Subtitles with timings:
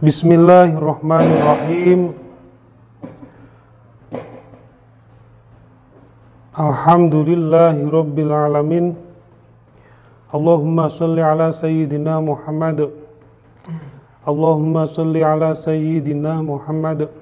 [0.00, 2.16] Bismillahirrahmanirrahim.
[6.56, 8.96] Alhamdulillahi rabbil alamin.
[10.32, 12.88] Allahumma salli ala sayyidina Muhammad.
[14.24, 17.12] Allahumma salli ala sayyidina Muhammad.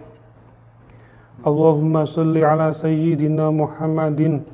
[1.42, 4.46] Allahumma salli ala sayyidina Muhammadin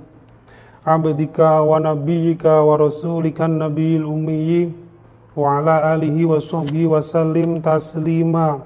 [0.81, 4.84] abdika wa nabiyyika wa rasulika nabiyil ummiyyi
[5.35, 8.63] sahbihi wa sallim taslima.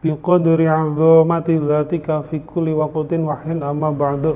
[0.00, 4.32] Biqadri azamati dzatika fi kulli waqtin wa hin amma ba'du.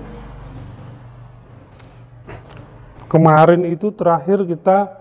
[3.09, 4.93] Kemarin itu terakhir kita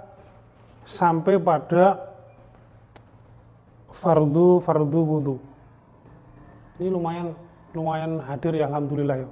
[0.88, 2.00] sampai pada
[3.92, 5.36] fardu fardu wudu.
[6.80, 7.36] Ini lumayan
[7.76, 9.30] lumayan hadir ya alhamdulillah ya.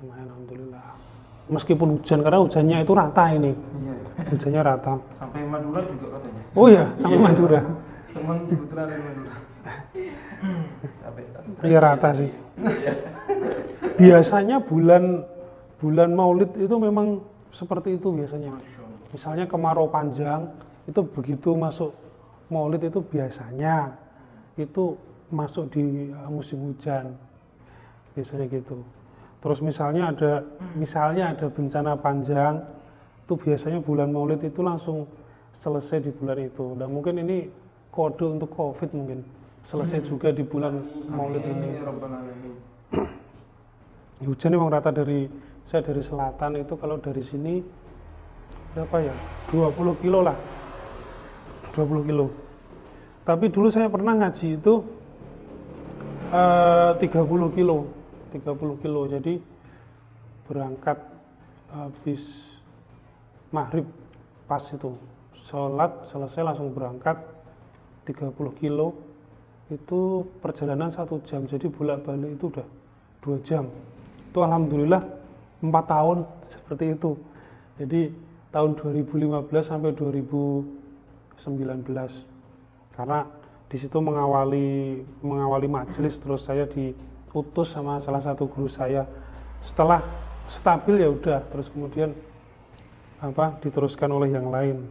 [0.00, 1.01] Lumayan alhamdulillah
[1.50, 3.52] meskipun hujan karena hujannya itu rata ini.
[3.52, 3.94] Iya.
[4.30, 4.92] hujannya rata.
[5.16, 6.42] Sampai Madura juga katanya.
[6.54, 7.60] oh iya sampai Madura.
[8.12, 9.32] Teman kebetulan dari Madura.
[11.62, 12.30] Iya rata sih.
[13.98, 15.22] Biasanya bulan
[15.78, 18.54] bulan maulid itu memang seperti itu biasanya.
[19.12, 20.48] Misalnya kemarau panjang
[20.88, 21.92] itu begitu masuk
[22.50, 23.94] maulid itu biasanya
[24.58, 24.98] itu
[25.32, 27.14] masuk di uh, musim hujan.
[28.12, 28.84] Biasanya gitu
[29.42, 30.46] terus misalnya ada
[30.78, 32.62] misalnya ada bencana panjang
[33.26, 35.10] itu biasanya bulan maulid itu langsung
[35.52, 36.74] selesai di bulan itu.
[36.78, 37.48] Dan mungkin ini
[37.92, 39.24] kode untuk covid mungkin
[39.62, 40.78] selesai juga di bulan
[41.10, 41.70] maulid ini.
[41.80, 43.02] Ya
[44.26, 45.26] hujan memang rata dari
[45.66, 47.62] saya dari selatan itu kalau dari sini
[48.74, 49.14] berapa ya?
[49.50, 50.36] 20 kilo lah.
[51.72, 52.26] 20 kilo.
[53.22, 54.74] Tapi dulu saya pernah ngaji itu
[56.34, 58.01] eh, 30 kilo
[58.32, 59.04] 30 kilo.
[59.04, 59.36] Jadi
[60.48, 60.98] berangkat
[61.68, 62.48] habis
[63.52, 63.84] maghrib
[64.48, 64.96] pas itu.
[65.36, 67.20] Sholat selesai langsung berangkat
[68.08, 68.96] 30 kilo.
[69.68, 71.44] Itu perjalanan satu jam.
[71.44, 72.66] Jadi bolak balik itu udah
[73.20, 73.68] dua jam.
[74.32, 75.04] Itu alhamdulillah
[75.62, 77.14] empat tahun seperti itu.
[77.76, 78.12] Jadi
[78.52, 81.32] tahun 2015 sampai 2019
[82.92, 83.24] karena
[83.72, 86.68] di situ mengawali mengawali majelis terus saya
[87.32, 89.08] diutus sama salah satu guru saya.
[89.64, 90.04] Setelah
[90.44, 92.12] stabil ya udah terus kemudian
[93.24, 94.84] apa diteruskan oleh yang lain.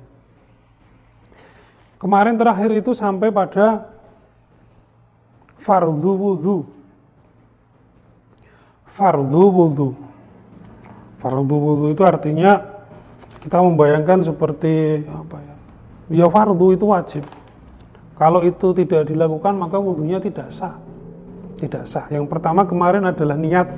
[2.02, 3.86] Kemarin terakhir itu sampai pada
[5.62, 6.66] fardu wudhu.
[8.90, 9.90] Fardu wudhu.
[11.22, 12.58] Fardu wudhu itu artinya
[13.38, 15.56] kita membayangkan seperti apa ya
[16.10, 17.24] ya fardu itu wajib.
[18.18, 20.78] Kalau itu tidak dilakukan maka wudhunya tidak sah
[21.62, 22.10] tidak sah.
[22.10, 23.70] Yang pertama kemarin adalah niat.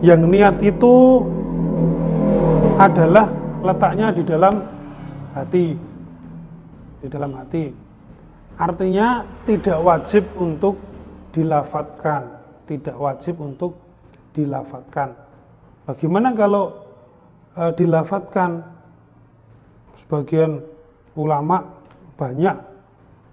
[0.00, 1.20] Yang niat itu
[2.80, 3.28] adalah
[3.60, 4.54] letaknya di dalam
[5.36, 5.76] hati.
[7.04, 7.64] Di dalam hati.
[8.56, 10.80] Artinya tidak wajib untuk
[11.36, 12.40] dilafatkan.
[12.64, 13.76] Tidak wajib untuk
[14.32, 15.12] dilafatkan.
[15.84, 16.72] Bagaimana kalau
[17.52, 18.64] e, dilafatkan?
[19.96, 20.60] Sebagian
[21.16, 21.64] ulama
[22.20, 22.56] banyak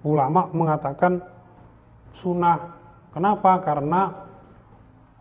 [0.08, 1.20] ulama mengatakan
[2.16, 2.83] sunnah
[3.14, 3.62] kenapa?
[3.62, 4.12] Karena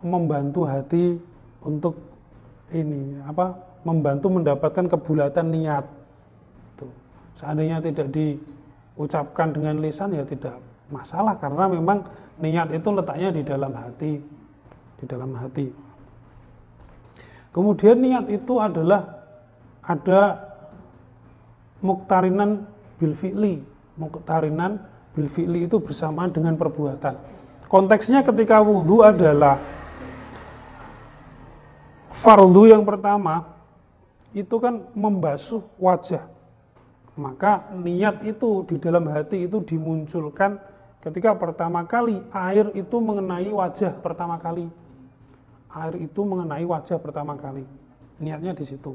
[0.03, 1.15] membantu hati
[1.63, 1.95] untuk
[2.75, 3.55] ini apa
[3.87, 5.85] membantu mendapatkan kebulatan niat.
[6.75, 6.91] Tuh.
[7.39, 10.59] seandainya tidak diucapkan dengan lisan ya tidak
[10.91, 12.03] masalah karena memang
[12.43, 14.13] niat itu letaknya di dalam hati
[14.99, 15.67] di dalam hati.
[17.53, 19.23] Kemudian niat itu adalah
[19.83, 20.41] ada
[21.83, 22.65] muktarinan
[22.97, 23.61] bil fi'li.
[23.99, 24.81] Muktarinan
[25.13, 27.13] bil fi'li itu bersamaan dengan perbuatan
[27.73, 29.57] konteksnya ketika wudhu adalah
[32.13, 33.49] fardu yang pertama
[34.29, 36.29] itu kan membasuh wajah.
[37.17, 40.61] Maka niat itu di dalam hati itu dimunculkan
[41.01, 44.69] ketika pertama kali air itu mengenai wajah pertama kali.
[45.73, 47.65] Air itu mengenai wajah pertama kali.
[48.21, 48.93] Niatnya di situ.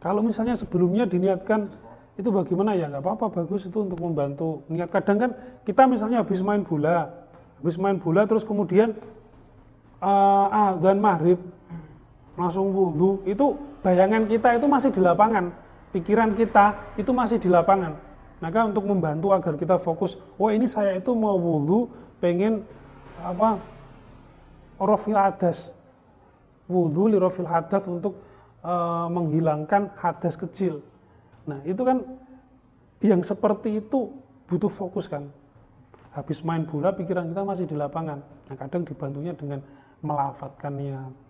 [0.00, 1.68] Kalau misalnya sebelumnya diniatkan
[2.16, 2.72] itu bagaimana?
[2.72, 4.64] Ya nggak apa-apa bagus itu untuk membantu.
[4.72, 5.30] Niat kadang kan
[5.64, 7.23] kita misalnya habis main bola
[7.64, 8.92] habis main bola terus kemudian
[10.04, 11.40] uh, adzan maghrib
[12.36, 13.24] langsung wudhu.
[13.24, 15.48] Itu bayangan kita itu masih di lapangan.
[15.96, 17.96] Pikiran kita itu masih di lapangan.
[18.44, 21.88] Maka untuk membantu agar kita fokus oh ini saya itu mau wudhu
[22.20, 22.68] pengen
[23.24, 23.56] apa
[24.76, 25.72] rofil hadas.
[26.68, 28.20] Wudhu li rofil hadas untuk
[28.60, 30.84] uh, menghilangkan hadas kecil.
[31.48, 32.04] Nah itu kan
[33.00, 34.12] yang seperti itu
[34.52, 35.32] butuh fokus kan
[36.14, 39.60] habis main bola pikiran kita masih di lapangan nah kadang dibantunya dengan
[40.00, 41.24] melafatkannya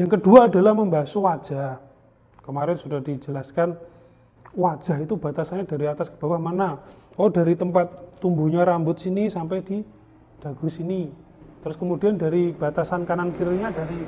[0.00, 1.76] yang kedua adalah membasuh wajah.
[2.40, 3.76] Kemarin sudah dijelaskan
[4.56, 6.80] wajah itu batasannya dari atas ke bawah mana?
[7.20, 9.84] Oh dari tempat tumbuhnya rambut sini sampai di
[10.40, 11.10] dagu sini.
[11.60, 14.00] Terus kemudian dari batasan kanan kirinya dari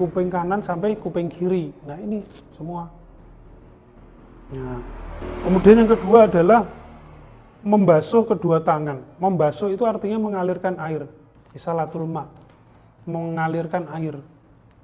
[0.00, 1.76] kuping kanan sampai kuping kiri.
[1.84, 2.24] Nah ini
[2.56, 2.88] semua.
[4.48, 4.80] Nah,
[5.44, 6.64] kemudian yang kedua adalah
[7.62, 9.02] membasuh kedua tangan.
[9.18, 11.06] Membasuh itu artinya mengalirkan air.
[11.54, 12.28] Isalatul ma.
[13.08, 14.18] Mengalirkan air.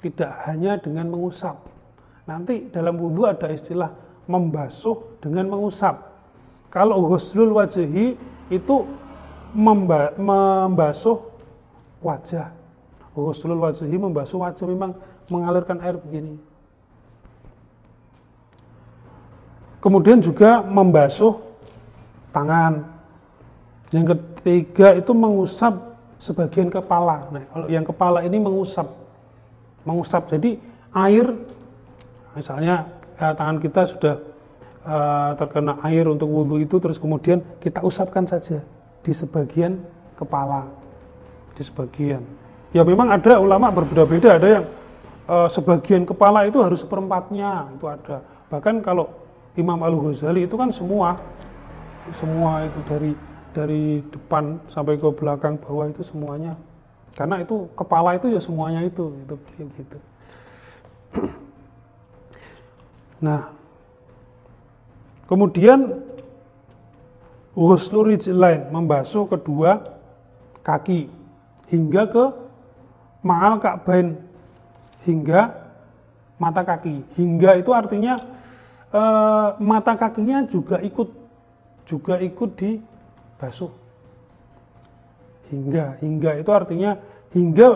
[0.01, 1.61] Tidak hanya dengan mengusap.
[2.25, 3.93] Nanti dalam wudhu ada istilah
[4.25, 6.01] membasuh dengan mengusap.
[6.73, 8.17] Kalau ghuslul wajhi
[8.49, 8.77] itu
[9.55, 11.23] memba membasuh
[12.03, 12.51] wajah.
[13.15, 14.97] Ghuslul wajhi membasuh wajah memang
[15.31, 16.41] mengalirkan air begini.
[19.85, 21.45] Kemudian juga membasuh
[22.35, 22.83] tangan.
[23.95, 27.31] Yang ketiga itu mengusap sebagian kepala.
[27.31, 28.91] Nah, kalau yang kepala ini mengusap,
[29.87, 30.27] mengusap.
[30.35, 30.59] Jadi
[30.91, 31.31] air,
[32.35, 34.15] misalnya eh, tangan kita sudah
[34.83, 38.59] eh, terkena air untuk wudhu itu, terus kemudian kita usapkan saja
[39.05, 39.79] di sebagian
[40.19, 40.67] kepala,
[41.55, 42.25] di sebagian.
[42.75, 44.65] Ya memang ada ulama berbeda-beda, ada yang
[45.31, 48.25] eh, sebagian kepala itu harus seperempatnya, itu ada.
[48.51, 49.13] Bahkan kalau
[49.55, 51.15] Imam Al Ghazali itu kan semua,
[52.13, 53.13] semua itu dari
[53.55, 56.59] dari depan sampai ke belakang bawah itu semuanya
[57.15, 59.35] karena itu kepala itu ya semuanya itu itu
[59.79, 59.99] gitu
[63.25, 63.57] Nah,
[65.25, 66.05] kemudian
[67.57, 69.97] ghuslu lain membasuh kedua
[70.61, 71.09] kaki
[71.73, 72.25] hingga ke
[73.25, 74.21] ma'al ka'bain
[75.09, 75.57] hingga
[76.37, 77.17] mata kaki.
[77.17, 78.21] Hingga itu artinya
[78.93, 79.03] e,
[79.57, 81.24] mata kakinya juga ikut
[81.85, 83.73] juga ikut dibasuh.
[85.53, 86.97] Hingga hingga itu artinya
[87.37, 87.69] hingga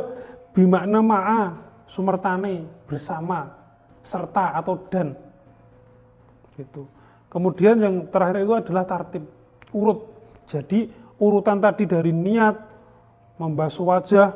[0.57, 1.43] bimakna ma'a
[1.85, 3.53] sumertane bersama
[4.01, 5.13] serta atau dan
[6.57, 6.89] itu.
[7.29, 9.25] Kemudian yang terakhir itu adalah tartib
[9.71, 10.09] urut.
[10.49, 10.89] Jadi
[11.21, 12.57] urutan tadi dari niat
[13.37, 14.33] membasuh wajah,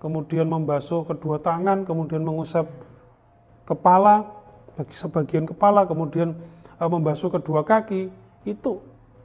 [0.00, 2.66] kemudian membasuh kedua tangan, kemudian mengusap
[3.68, 4.26] kepala,
[4.74, 6.32] bagi sebagian kepala, kemudian
[6.80, 8.08] e, membasuh kedua kaki,
[8.48, 8.80] itu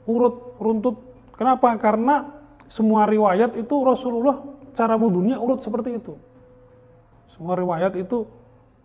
[0.06, 0.96] urut runtut.
[1.36, 1.76] Kenapa?
[1.76, 2.24] Karena
[2.66, 4.42] semua riwayat itu Rasulullah
[4.72, 6.14] cara wudhunya urut seperti itu.
[7.30, 8.24] Semua riwayat itu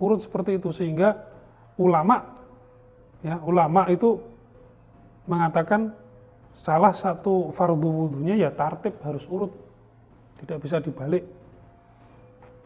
[0.02, 1.16] urut seperti itu sehingga
[1.78, 2.42] ulama
[3.22, 4.18] ya ulama itu
[5.30, 5.94] mengatakan
[6.52, 9.54] salah satu fardu wudhunya ya tartib harus urut
[10.42, 11.24] tidak bisa dibalik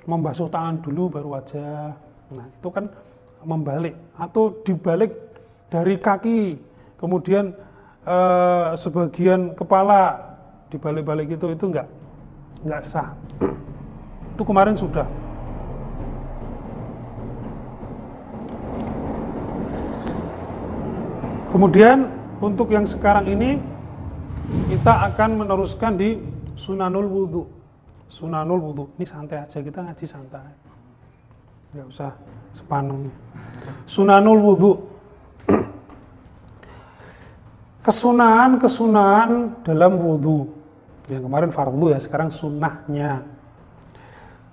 [0.07, 1.91] membasuh tangan dulu baru wajah
[2.33, 2.89] nah itu kan
[3.45, 5.13] membalik atau dibalik
[5.69, 6.57] dari kaki
[6.97, 7.53] kemudian
[8.05, 10.21] eh, sebagian kepala
[10.69, 11.87] dibalik-balik itu itu enggak
[12.61, 13.13] enggak sah
[14.35, 15.05] itu kemarin sudah
[21.55, 22.11] Kemudian
[22.43, 23.55] untuk yang sekarang ini
[24.67, 26.19] kita akan meneruskan di
[26.51, 27.47] sunanul wudhu.
[28.11, 28.91] Sunanul wudhu.
[28.99, 30.51] Ini santai aja kita ngaji santai.
[31.71, 32.11] Nggak usah
[32.51, 33.07] sepaneng.
[33.87, 34.71] Sunanul wudhu.
[37.85, 40.49] Kesunahan-kesunahan dalam wudhu.
[41.05, 43.21] Yang kemarin fardu ya, sekarang sunnahnya.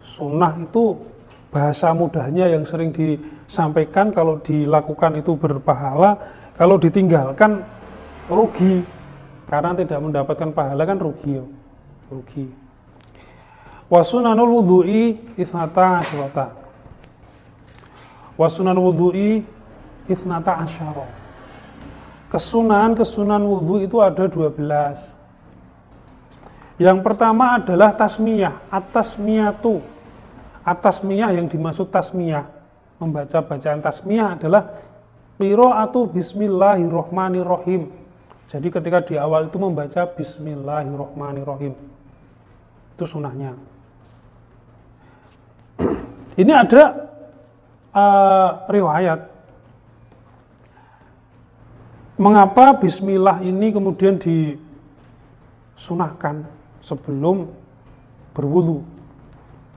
[0.04, 1.00] Sunnah itu
[1.48, 6.20] bahasa mudahnya yang sering disampaikan kalau dilakukan itu berpahala
[6.56, 7.64] kalau ditinggalkan
[8.28, 8.84] rugi
[9.48, 11.40] karena tidak mendapatkan pahala kan rugi.
[12.12, 12.46] Rugi.
[13.88, 16.52] Wasunanul wudhu'i isnata asyrata.
[18.36, 19.40] Wasunanul wudhu'i
[20.08, 21.21] isnata asyara.
[22.32, 24.56] Kesunahan-kesunahan wudhu itu ada 12.
[26.80, 29.84] Yang pertama adalah tasmiyah, atasmiyatu.
[30.64, 32.48] Atasmiyah yang dimaksud tasmiyah.
[32.96, 34.72] Membaca bacaan tasmiyah adalah
[35.42, 37.90] atau bismillahirrohmanirrohim.
[38.46, 41.74] Jadi ketika di awal itu membaca bismillahirrohmanirrohim.
[42.96, 43.58] Itu sunahnya.
[46.40, 46.82] Ini ada
[47.90, 49.31] uh, riwayat.
[52.20, 56.44] Mengapa bismillah ini kemudian disunahkan
[56.84, 57.48] sebelum
[58.36, 58.84] berwudu?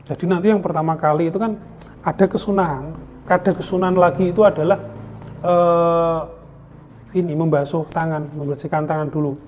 [0.04, 1.56] Jadi nanti yang pertama kali itu kan
[2.04, 2.92] ada kesunahan,
[3.26, 4.84] ada kesunahan lagi itu adalah
[5.42, 6.28] uh,
[7.16, 9.40] ini membasuh tangan, membersihkan tangan dulu.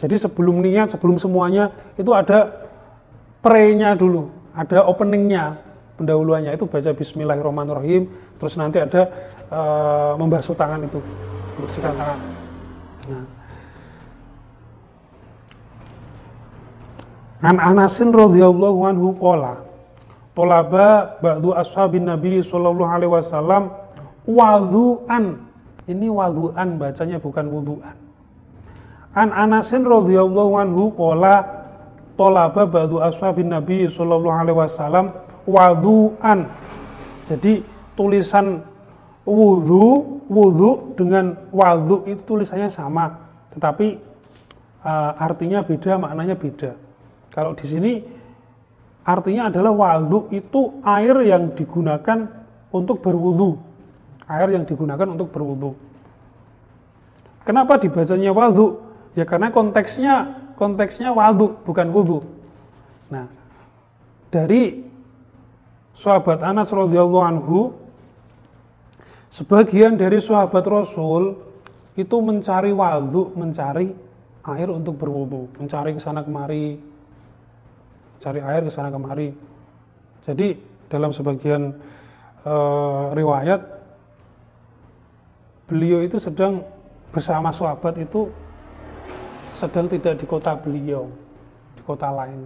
[0.00, 2.48] Jadi sebelum niat, sebelum semuanya itu ada
[3.44, 5.60] pre-nya dulu, ada openingnya,
[6.00, 6.56] pendahuluannya.
[6.56, 8.08] Itu baca Bismillahirrahmanirrahim,
[8.40, 9.12] terus nanti ada
[9.52, 10.98] uh, membasuh tangan itu,
[11.62, 12.18] membersihkan tangan.
[13.06, 13.24] Nah.
[17.42, 19.62] An Anasin radhiyallahu anhu qala
[20.32, 23.70] Tolaba ba'du ashabin Nabi sallallahu alaihi wasallam
[24.26, 25.38] wadu'an
[25.86, 27.98] Ini wadu'an bacanya bukan wudu'an.
[29.12, 31.66] An Anasin radhiyallahu anhu qala
[32.16, 35.10] tolaba ba'du ashabin Nabi sallallahu alaihi wasallam
[35.44, 36.48] wadu'an.
[37.28, 37.60] Jadi
[37.98, 38.64] tulisan
[39.22, 43.22] wudhu, wudhu dengan wadu itu tulisannya sama,
[43.54, 43.98] tetapi
[44.82, 46.74] uh, artinya beda, maknanya beda.
[47.30, 47.92] Kalau di sini
[49.06, 52.28] artinya adalah wadu itu air yang digunakan
[52.74, 53.58] untuk berwudhu.
[54.26, 55.74] Air yang digunakan untuk berwudhu.
[57.42, 58.82] Kenapa dibacanya wudhu?
[59.12, 62.22] Ya karena konteksnya konteksnya wadu bukan wudhu.
[63.12, 63.28] Nah,
[64.32, 64.88] dari
[65.92, 67.81] sahabat Anas radhiyallahu anhu
[69.32, 71.40] sebagian dari sahabat Rasul
[71.96, 73.88] itu mencari wadu, mencari
[74.44, 76.76] air untuk berwudhu, mencari ke sana kemari,
[78.20, 79.32] cari air ke sana kemari.
[80.20, 80.54] Jadi
[80.92, 81.72] dalam sebagian
[82.44, 83.60] uh, riwayat
[85.64, 86.60] beliau itu sedang
[87.08, 88.28] bersama sahabat itu
[89.56, 91.08] sedang tidak di kota beliau,
[91.72, 92.44] di kota lain.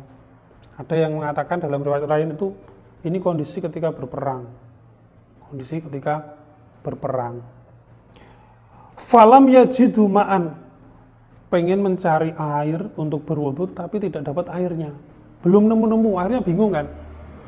[0.77, 2.55] Ada yang mengatakan dalam riwayat lain itu
[3.03, 4.47] ini kondisi ketika berperang.
[5.49, 6.36] Kondisi ketika
[6.87, 7.43] berperang.
[8.95, 10.55] Falam yajidu ma'an
[11.51, 14.95] pengen mencari air untuk berwudu tapi tidak dapat airnya.
[15.43, 16.87] Belum nemu-nemu, akhirnya bingung kan.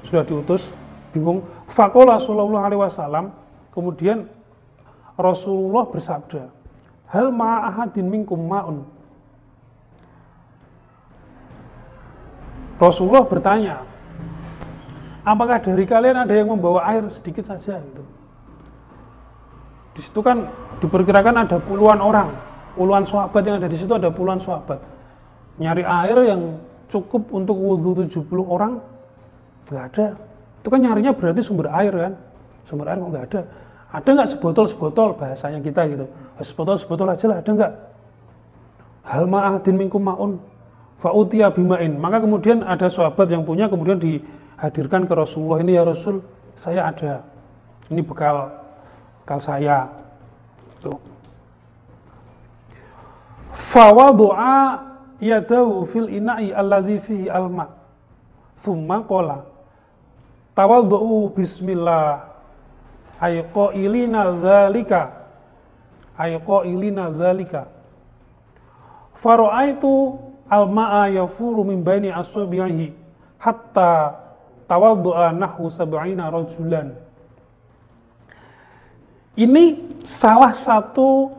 [0.02, 0.75] Sudah diutus,
[1.14, 1.47] bingung.
[1.71, 3.30] Fakola sallallahu alaihi wasallam
[3.71, 4.26] kemudian
[5.18, 6.50] Rasulullah bersabda,
[7.11, 8.87] "Hal ma'ahadin minkum ma'un?"
[12.78, 13.83] Rasulullah bertanya,
[15.26, 18.07] apakah dari kalian ada yang membawa air sedikit saja gitu?
[19.98, 20.46] Di situ kan
[20.78, 22.30] diperkirakan ada puluhan orang,
[22.78, 24.78] puluhan sahabat yang ada di situ ada puluhan sahabat.
[25.58, 28.78] Nyari air yang cukup untuk wudhu 70 orang,
[29.66, 30.06] nggak ada.
[30.62, 32.14] Itu kan nyarinya berarti sumber air kan,
[32.62, 33.40] sumber air kok nggak ada.
[33.90, 36.06] Ada nggak sebotol-sebotol bahasanya kita gitu?
[36.38, 37.72] Sebotol-sebotol aja lah, ada nggak?
[39.02, 40.38] Hal ma'adin minkum ma'un
[40.98, 41.94] Fa'utia bimain.
[41.94, 46.22] Maka kemudian ada sahabat yang punya kemudian dihadirkan ke Rasulullah ini ya Rasul,
[46.58, 47.22] saya ada.
[47.86, 48.50] Ini bekal
[49.28, 49.92] bekal saya.
[50.80, 50.97] Tuh.
[53.52, 54.88] Fawadu'a
[55.20, 57.68] yadahu fil ina'i alladhi fihi alma.
[58.56, 59.44] Thumma qala
[60.56, 62.25] tawaddu'u bismillah
[63.20, 65.28] ayqa ilina dzalika
[66.18, 67.70] ayqa ilina dzalika
[69.14, 70.18] fara'aitu
[70.50, 72.90] al-ma'a yafuru min baini asabihi
[73.38, 74.18] hatta
[74.66, 77.07] tawaddu'a nahwu sab'ina rajulan.
[79.38, 81.30] Ini salah satu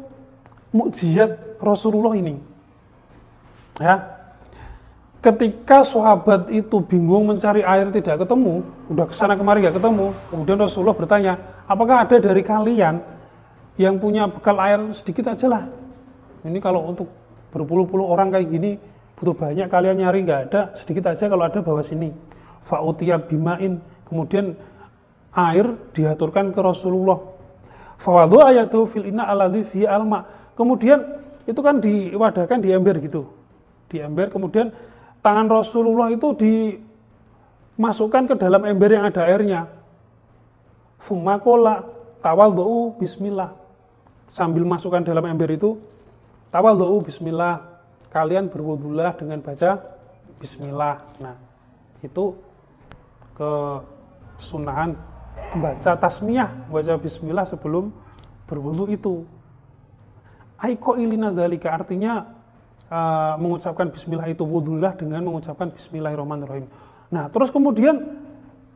[0.72, 2.40] mukjizat Rasulullah ini.
[3.76, 4.16] Ya.
[5.20, 10.56] Ketika sahabat itu bingung mencari air tidak ketemu, udah ke sana kemari nggak ketemu, kemudian
[10.56, 11.34] Rasulullah bertanya,
[11.68, 13.04] apakah ada dari kalian
[13.76, 15.68] yang punya bekal air sedikit aja lah?
[16.48, 17.12] Ini kalau untuk
[17.52, 18.80] berpuluh-puluh orang kayak gini,
[19.20, 22.16] butuh banyak kalian nyari nggak ada sedikit aja kalau ada bawa sini
[22.64, 24.56] fa'utia bimain kemudian
[25.36, 27.20] air diaturkan ke Rasulullah
[28.00, 30.24] fawadu ayatu fil inna aladhi fi alma.
[30.56, 31.04] Kemudian
[31.44, 33.28] itu kan diwadahkan di ember gitu.
[33.92, 34.72] Di ember kemudian
[35.20, 39.68] tangan Rasulullah itu dimasukkan ke dalam ember yang ada airnya.
[41.00, 41.84] Fumakola
[42.24, 43.56] tawadhu bismillah.
[44.30, 45.76] Sambil masukkan dalam ember itu
[46.52, 47.68] tawadhu bismillah.
[48.10, 49.80] Kalian berwudulah dengan baca
[50.42, 50.98] bismillah.
[51.22, 51.38] Nah,
[52.02, 52.34] itu
[53.38, 54.98] kesunahan
[55.56, 57.90] baca tasmiyah, baca bismillah sebelum
[58.46, 59.26] berwudu itu.
[60.60, 62.28] Aiko ilina dalika artinya
[62.92, 66.68] uh, mengucapkan bismillah itu wudulah dengan mengucapkan bismillahirrahmanirrahim.
[67.10, 68.20] Nah, terus kemudian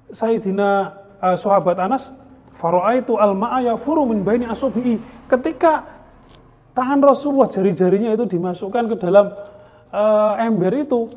[0.09, 2.09] Sayyidina uh, sahabat Anas
[2.53, 5.01] Faro'aitu al-ma'a yafuru min baini asobi'i.
[5.25, 5.83] Ketika
[6.77, 9.33] tangan Rasulullah jari-jarinya itu dimasukkan ke dalam
[9.89, 11.09] uh, ember itu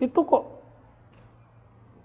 [0.00, 0.44] itu kok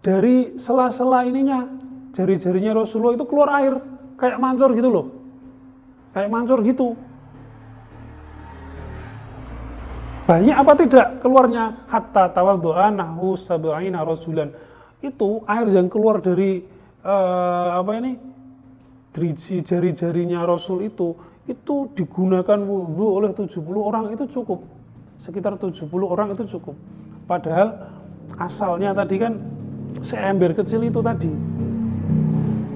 [0.03, 1.67] dari sela-sela ininya
[2.13, 3.73] jari-jarinya Rasulullah itu keluar air
[4.15, 5.05] kayak mancur gitu loh.
[6.13, 6.93] Kayak mancur gitu.
[10.23, 11.83] Banyak apa tidak keluarnya?
[11.89, 14.53] Hatta tawaddu'a nahu sab'ina rasulan.
[15.03, 16.63] Itu air yang keluar dari
[17.03, 18.13] uh, apa ini?
[19.13, 21.13] Driji jari-jarinya Rasul itu
[21.45, 24.63] itu digunakan wudhu oleh 70 orang itu cukup.
[25.21, 26.73] Sekitar 70 orang itu cukup.
[27.29, 27.93] Padahal
[28.41, 29.37] asalnya tadi kan
[30.01, 31.29] seember kecil itu tadi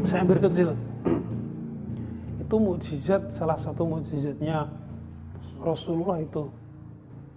[0.07, 0.71] seember kecil.
[2.43, 4.71] Itu mukjizat salah satu mukjizatnya
[5.59, 6.47] Rasulullah itu.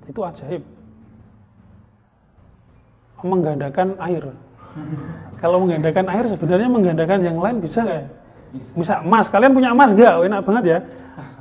[0.07, 0.63] Itu ajaib.
[3.27, 4.25] Menggandakan air.
[5.43, 8.07] Kalau menggandakan air sebenarnya menggandakan yang lain bisa nggak
[8.79, 9.03] bisa.
[9.03, 9.27] Emas.
[9.27, 10.79] Kalian punya emas gak enak banget ya.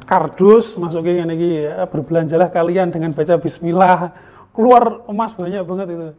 [0.10, 1.86] Kardus masukin ini ya.
[1.86, 4.14] Berbelanjalah kalian dengan baca bismillah.
[4.50, 6.10] Keluar emas banyak banget itu.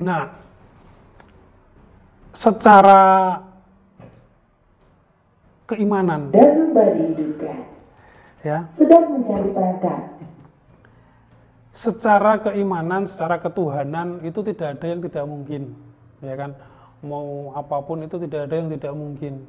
[0.00, 0.49] Nah
[2.30, 3.36] secara
[5.66, 6.30] keimanan
[8.40, 9.98] ya Sedang mencari perangkat.
[11.70, 15.62] secara keimanan, secara ketuhanan itu tidak ada yang tidak mungkin,
[16.20, 16.52] ya kan?
[17.00, 19.48] Mau apa pun itu tidak ada yang tidak mungkin.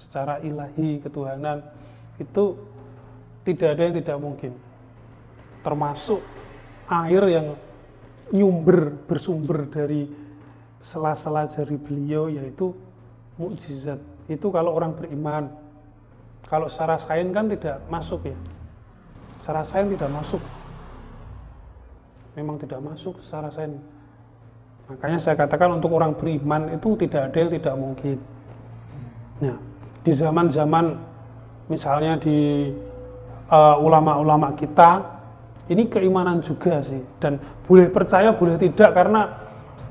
[0.00, 1.60] Secara ilahi ketuhanan
[2.16, 2.56] itu
[3.44, 4.52] tidak ada yang tidak mungkin.
[5.60, 6.20] Termasuk
[6.88, 7.46] air yang
[8.32, 10.08] nyumber bersumber dari
[10.78, 12.74] sela-sela jari beliau yaitu
[13.36, 13.98] mukjizat.
[14.30, 15.50] Itu kalau orang beriman.
[16.48, 18.38] Kalau secara sains kan tidak masuk ya.
[19.36, 20.40] Secara sains tidak masuk
[22.38, 23.74] memang tidak masuk secara sains.
[24.86, 28.16] Makanya saya katakan untuk orang beriman itu tidak ada yang tidak mungkin.
[29.42, 29.58] Nah,
[30.06, 30.94] di zaman-zaman
[31.66, 32.70] misalnya di
[33.50, 35.18] uh, ulama-ulama kita
[35.68, 37.36] ini keimanan juga sih dan
[37.68, 39.28] boleh percaya boleh tidak karena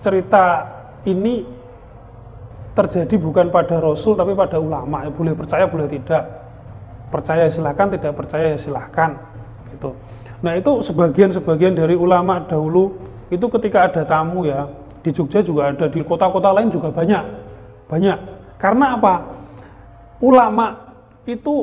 [0.01, 0.65] cerita
[1.07, 1.47] ini
[2.75, 5.07] terjadi bukan pada rasul tapi pada ulama.
[5.07, 6.23] Ya boleh percaya boleh tidak.
[7.07, 9.15] Percaya silahkan tidak percaya ya silahkan
[9.71, 9.95] gitu.
[10.43, 12.99] Nah itu sebagian-sebagian dari ulama dahulu
[13.31, 14.67] itu ketika ada tamu ya
[15.01, 17.23] di Jogja juga ada di kota-kota lain juga banyak.
[17.87, 18.19] Banyak.
[18.59, 19.15] Karena apa?
[20.19, 21.53] Ulama itu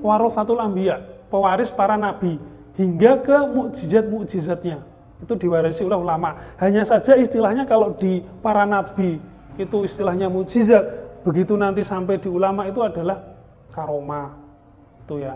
[0.00, 2.40] warasatul ambia pewaris para nabi
[2.78, 9.22] hingga ke mukjizat-mukjizatnya itu diwarisi oleh ulama hanya saja istilahnya kalau di para nabi
[9.54, 10.82] itu istilahnya mukjizat
[11.22, 13.22] begitu nanti sampai di ulama itu adalah
[13.70, 14.34] karoma
[15.06, 15.34] itu ya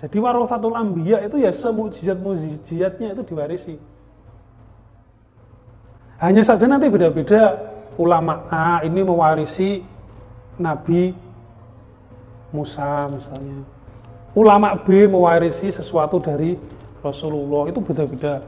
[0.00, 3.76] jadi warasatul ambiya itu ya semujizat-mujizatnya itu diwarisi.
[6.16, 7.60] Hanya saja nanti beda-beda
[8.00, 9.84] ulama A ini mewarisi
[10.56, 11.12] Nabi
[12.48, 13.60] Musa misalnya.
[14.32, 16.56] Ulama B mewarisi sesuatu dari
[17.00, 18.44] Rasulullah itu beda-beda.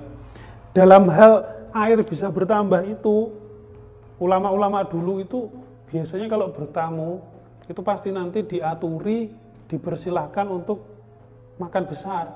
[0.72, 3.32] Dalam hal air bisa bertambah itu
[4.20, 5.48] ulama-ulama dulu itu
[5.88, 7.20] biasanya kalau bertamu
[7.68, 9.32] itu pasti nanti diaturi
[9.68, 10.84] dipersilahkan untuk
[11.56, 12.28] makan besar.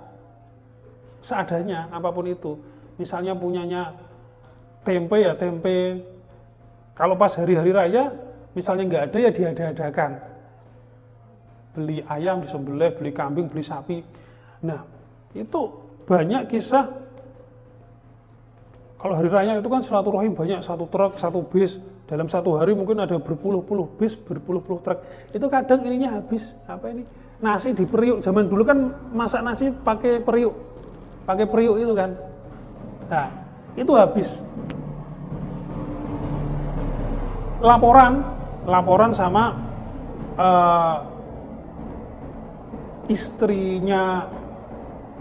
[1.20, 2.56] Seadanya apa pun itu.
[2.96, 3.92] Misalnya punyanya
[4.84, 6.00] tempe ya tempe.
[6.96, 8.08] Kalau pas hari-hari raya
[8.56, 10.12] misalnya nggak ada ya diada-adakan.
[11.76, 14.00] Beli ayam disembelih beli kambing beli sapi.
[14.64, 14.80] Nah
[15.36, 16.86] itu banyak kisah.
[18.96, 21.76] Kalau hari raya itu kan silaturahim banyak satu truk satu bis.
[22.06, 24.98] Dalam satu hari mungkin ada berpuluh-puluh bis berpuluh-puluh truk.
[25.34, 26.54] Itu kadang ininya habis.
[26.70, 27.02] Apa ini?
[27.42, 28.78] Nasi di periuk zaman dulu kan
[29.12, 30.54] masak nasi pakai periuk.
[31.26, 32.14] Pakai periuk itu kan.
[33.10, 33.26] Nah
[33.74, 34.40] itu habis.
[37.60, 38.22] Laporan.
[38.66, 39.54] Laporan sama
[40.34, 40.98] uh,
[43.06, 44.26] istrinya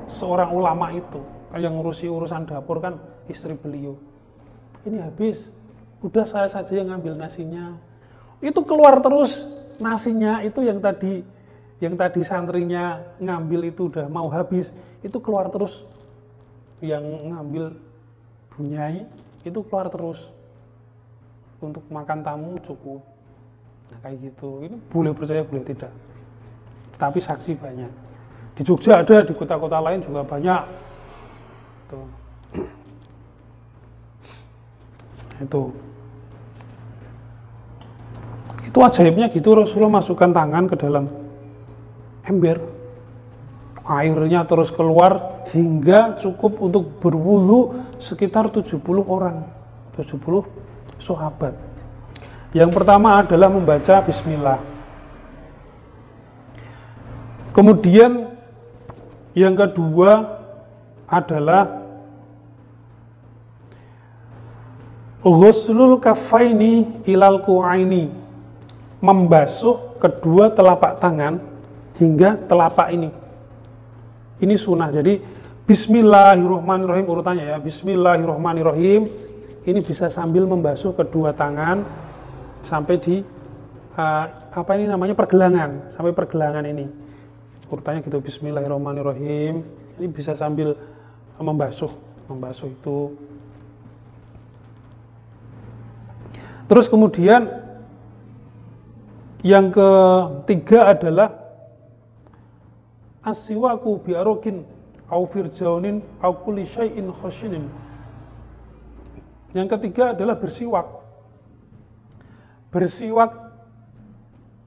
[0.07, 1.21] seorang ulama itu
[1.55, 2.99] yang ngurusi urusan dapur kan
[3.31, 3.95] istri beliau.
[4.85, 5.49] Ini habis
[6.03, 7.79] udah saya saja yang ngambil nasinya.
[8.43, 9.47] Itu keluar terus
[9.81, 11.23] nasinya itu yang tadi
[11.83, 15.83] yang tadi santrinya ngambil itu udah mau habis itu keluar terus.
[16.83, 17.65] Yang ngambil
[18.53, 19.07] bunyai
[19.47, 20.29] itu keluar terus.
[21.63, 23.01] Untuk makan tamu cukup.
[23.89, 24.61] Nah kayak gitu.
[24.67, 25.91] Ini boleh percaya boleh tidak.
[26.95, 28.14] Tapi saksi banyak
[28.55, 30.63] di Jogja ada di kota-kota lain juga banyak.
[31.91, 32.25] Tuh
[35.41, 35.63] itu.
[38.65, 41.05] Itu ajaibnya gitu Rasulullah masukkan tangan ke dalam
[42.27, 42.59] ember.
[43.85, 49.45] Airnya terus keluar hingga cukup untuk berwudu sekitar 70 orang
[49.93, 50.41] 70
[50.97, 51.53] sahabat.
[52.49, 54.57] Yang pertama adalah membaca bismillah.
[57.53, 58.34] Kemudian
[59.35, 60.41] yang kedua
[61.05, 61.83] adalah
[65.25, 68.13] Ghuslul kafaini ilal ku'aini
[69.01, 71.41] Membasuh kedua telapak tangan
[71.97, 73.09] hingga telapak ini.
[74.41, 74.89] Ini sunnah.
[74.89, 75.19] Jadi
[75.65, 77.57] Bismillahirrahmanirrahim urutannya ya.
[77.57, 79.09] Bismillahirrahmanirrahim.
[79.65, 81.81] Ini bisa sambil membasuh kedua tangan
[82.61, 83.25] sampai di
[83.97, 86.85] uh, apa ini namanya pergelangan, sampai pergelangan ini.
[87.65, 89.65] Urutannya gitu Bismillahirrahmanirrahim.
[89.97, 90.77] Ini bisa sambil
[91.41, 91.89] membasuh,
[92.29, 93.17] membasuh itu.
[96.69, 97.49] Terus kemudian
[99.41, 101.29] yang ketiga adalah
[103.25, 104.61] asiwaku biarokin
[105.09, 107.65] au firjaunin au kulli syai'in khashinin.
[109.57, 110.85] Yang ketiga adalah bersiwak.
[112.69, 113.44] Bersiwak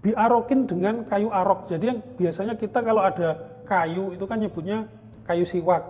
[0.09, 1.69] diarokin dengan kayu arok.
[1.69, 4.89] Jadi yang biasanya kita kalau ada kayu itu kan nyebutnya
[5.29, 5.85] kayu siwak.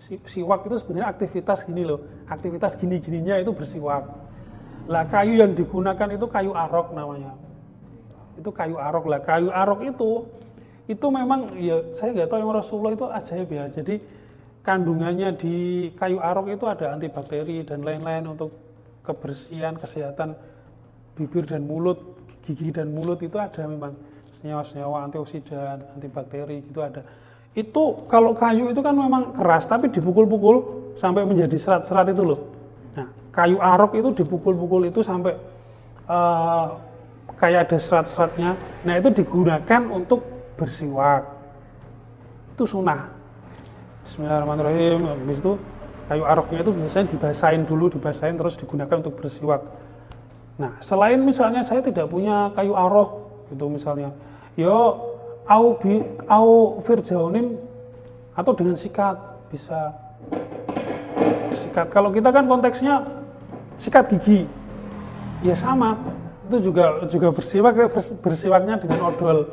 [0.00, 4.04] Si- Siwak itu sebenarnya aktivitas gini loh, aktivitas gini-gininya itu bersiwak.
[4.88, 7.32] Lah kayu yang digunakan itu kayu arok namanya.
[8.36, 9.20] Itu kayu arok lah.
[9.20, 10.10] Kayu arok itu
[10.84, 13.64] itu memang ya saya nggak tahu yang Rasulullah itu ajaib ya.
[13.72, 13.94] Jadi
[14.60, 18.52] kandungannya di kayu arok itu ada antibakteri dan lain-lain untuk
[19.04, 20.36] kebersihan, kesehatan
[21.14, 23.94] bibir dan mulut, gigi dan mulut itu ada memang
[24.34, 27.06] senyawa-senyawa antioksidan, antibakteri itu ada.
[27.54, 32.40] Itu kalau kayu itu kan memang keras tapi dipukul-pukul sampai menjadi serat-serat itu loh.
[32.98, 35.38] Nah, kayu arok itu dipukul-pukul itu sampai
[36.10, 36.66] eh,
[37.38, 38.58] kayak ada serat-seratnya.
[38.82, 40.26] Nah, itu digunakan untuk
[40.58, 41.30] bersiwak.
[42.54, 43.10] Itu sunnah.
[44.02, 45.00] Bismillahirrahmanirrahim.
[45.06, 45.52] Habis itu
[46.10, 49.62] kayu aroknya itu biasanya dibasahin dulu, dibasahin terus digunakan untuk bersiwak.
[50.54, 54.14] Nah, selain misalnya saya tidak punya kayu arok gitu misalnya,
[54.54, 55.02] yo
[55.50, 55.98] au bi
[56.30, 57.58] au firjaunin
[58.38, 59.18] atau dengan sikat
[59.50, 59.92] bisa
[61.50, 61.90] sikat.
[61.90, 63.02] Kalau kita kan konteksnya
[63.82, 64.46] sikat gigi,
[65.42, 65.98] ya sama.
[66.46, 69.48] Itu juga juga bersiwak bers- bersiwaknya dengan odol,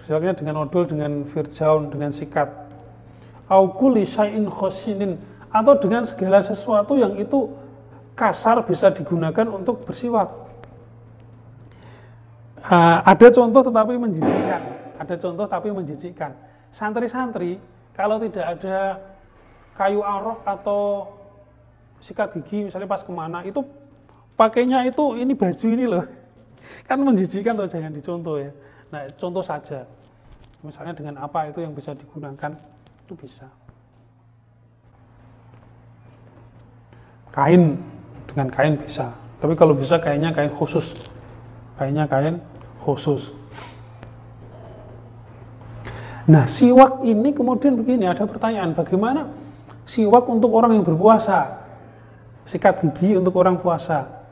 [0.00, 2.48] bersiwaknya dengan odol, dengan firjaun, dengan sikat.
[3.52, 5.20] Au kulli syai'in khosinin
[5.52, 7.52] atau dengan segala sesuatu yang itu
[8.12, 10.28] kasar bisa digunakan untuk bersiwak.
[12.62, 14.62] Ah, ada contoh tetapi menjijikkan.
[15.02, 16.30] Ada contoh tapi menjijikkan.
[16.70, 17.58] Santri-santri
[17.92, 19.02] kalau tidak ada
[19.76, 20.80] kayu arok atau
[22.02, 23.62] sikat gigi misalnya pas ke mana itu
[24.34, 26.04] pakainya itu ini baju ini loh
[26.88, 28.50] kan menjijikkan tuh jangan dicontoh ya
[28.90, 29.86] nah contoh saja
[30.60, 32.52] misalnya dengan apa itu yang bisa digunakan
[33.06, 33.46] itu bisa
[37.32, 37.78] kain
[38.32, 39.12] dengan kain bisa.
[39.38, 40.96] Tapi kalau bisa kainnya kain khusus.
[41.76, 42.40] Kainnya kain
[42.80, 43.36] khusus.
[46.24, 49.28] Nah siwak ini kemudian begini ada pertanyaan bagaimana
[49.84, 51.60] siwak untuk orang yang berpuasa?
[52.48, 54.24] Sikat gigi untuk orang puasa.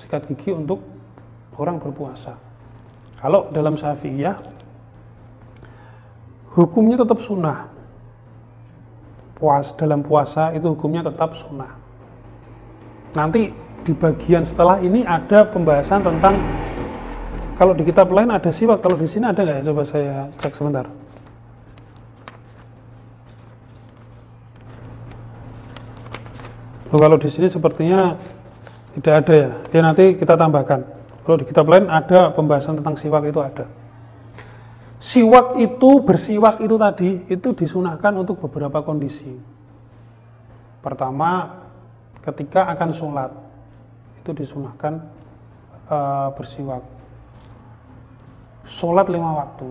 [0.00, 0.80] Sikat gigi untuk
[1.60, 2.40] orang berpuasa.
[3.20, 4.40] Kalau dalam syafi'iyah
[6.56, 7.68] hukumnya tetap sunnah.
[9.36, 11.81] Puas dalam puasa itu hukumnya tetap sunnah
[13.12, 16.38] nanti di bagian setelah ini ada pembahasan tentang
[17.58, 19.66] kalau di kitab lain ada siwak kalau di sini ada nggak ya?
[19.70, 20.86] Coba saya cek sebentar.
[26.92, 28.20] Oh, kalau di sini sepertinya
[28.98, 29.50] tidak ada ya.
[29.72, 30.84] Ya nanti kita tambahkan.
[31.24, 33.64] Kalau di kitab lain ada pembahasan tentang siwak itu ada.
[34.98, 39.34] Siwak itu bersiwak itu tadi itu disunahkan untuk beberapa kondisi.
[40.82, 41.61] Pertama
[42.22, 43.30] ketika akan sholat
[44.22, 45.02] itu disunahkan
[45.90, 46.82] eh, bersiwak.
[48.62, 49.68] Sholat lima waktu.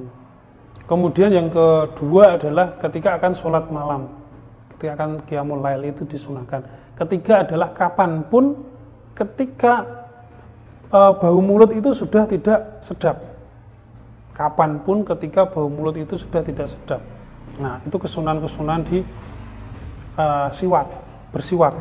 [0.84, 4.12] Kemudian yang kedua adalah ketika akan sholat malam
[4.76, 6.66] ketika akan qiyamul lail itu disunahkan.
[6.98, 8.60] Ketiga adalah kapan pun
[9.16, 9.86] ketika
[10.92, 13.22] eh, bau mulut itu sudah tidak sedap.
[14.36, 17.00] Kapan pun ketika bau mulut itu sudah tidak sedap.
[17.62, 19.00] Nah itu kesunahan-kesunahan di
[20.20, 20.90] eh, siwak
[21.32, 21.78] bersiwak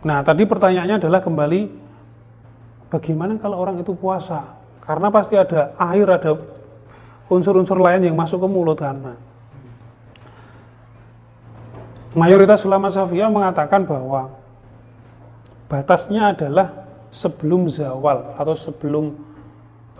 [0.00, 1.60] Nah, tadi pertanyaannya adalah kembali
[2.88, 4.56] bagaimana kalau orang itu puasa?
[4.80, 6.40] Karena pasti ada air, ada
[7.28, 8.80] unsur-unsur lain yang masuk ke mulut.
[8.80, 9.20] Nah,
[12.16, 14.32] mayoritas ulama Syafi'iyah mengatakan bahwa
[15.68, 19.20] batasnya adalah sebelum zawal atau sebelum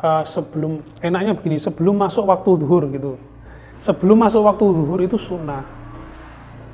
[0.00, 3.12] eh, sebelum enaknya begini, sebelum masuk waktu zuhur gitu.
[3.80, 5.64] Sebelum masuk waktu zuhur itu sunnah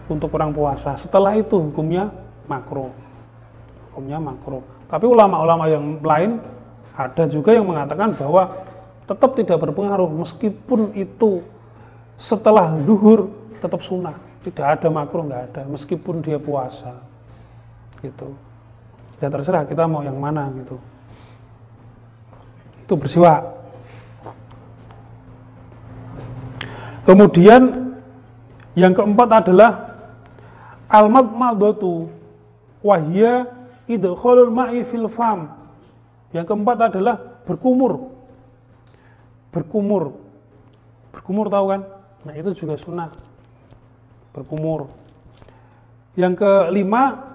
[0.07, 0.95] untuk orang puasa.
[0.95, 2.11] Setelah itu hukumnya
[2.47, 3.06] makruh
[3.97, 4.61] hukumnya makruh.
[4.93, 6.37] Tapi ulama-ulama yang lain
[6.93, 8.53] ada juga yang mengatakan bahwa
[9.09, 11.41] tetap tidak berpengaruh meskipun itu
[12.21, 14.21] setelah zuhur tetap sunnah.
[14.45, 17.01] Tidak ada makruh nggak ada meskipun dia puasa.
[18.05, 18.37] Gitu.
[19.17, 20.77] Ya terserah kita mau yang mana gitu.
[22.85, 23.57] Itu bersiwak.
[27.09, 27.97] Kemudian
[28.77, 29.97] yang keempat adalah
[30.85, 32.13] almat madatu
[32.85, 33.56] wahya
[33.91, 35.51] idkhalul ma'i fil fam.
[36.35, 38.13] Yang keempat adalah berkumur.
[39.55, 40.15] Berkumur.
[41.15, 41.83] Berkumur tahu kan?
[42.27, 43.09] Nah, itu juga sunnah.
[44.35, 44.91] Berkumur.
[46.19, 47.35] Yang kelima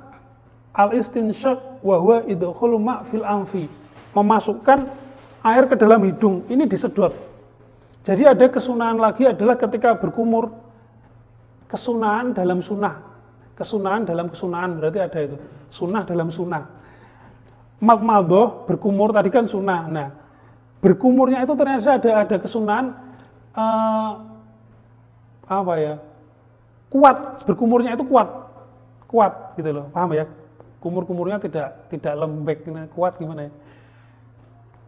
[0.76, 3.66] al istinsyaq wa huwa idkhalul ma' fil anfi.
[4.12, 4.80] Memasukkan
[5.42, 6.46] air ke dalam hidung.
[6.52, 7.16] Ini disedot.
[8.02, 10.50] Jadi ada kesunahan lagi adalah ketika berkumur
[11.70, 13.11] kesunahan dalam sunnah
[13.62, 15.38] kesunahan dalam kesunahan berarti ada itu.
[15.70, 16.66] Sunnah dalam sunnah.
[17.78, 19.86] Makmadoh berkumur tadi kan sunnah.
[19.86, 20.10] Nah
[20.82, 22.86] berkumurnya itu ternyata ada ada kesunahan
[23.54, 24.12] eh,
[25.46, 25.94] apa ya
[26.90, 27.46] kuat.
[27.46, 28.30] Berkumurnya itu kuat.
[29.06, 29.86] Kuat gitu loh.
[29.94, 30.26] Paham ya?
[30.82, 32.66] Kumur-kumurnya tidak tidak lembek
[32.98, 33.52] kuat gimana ya?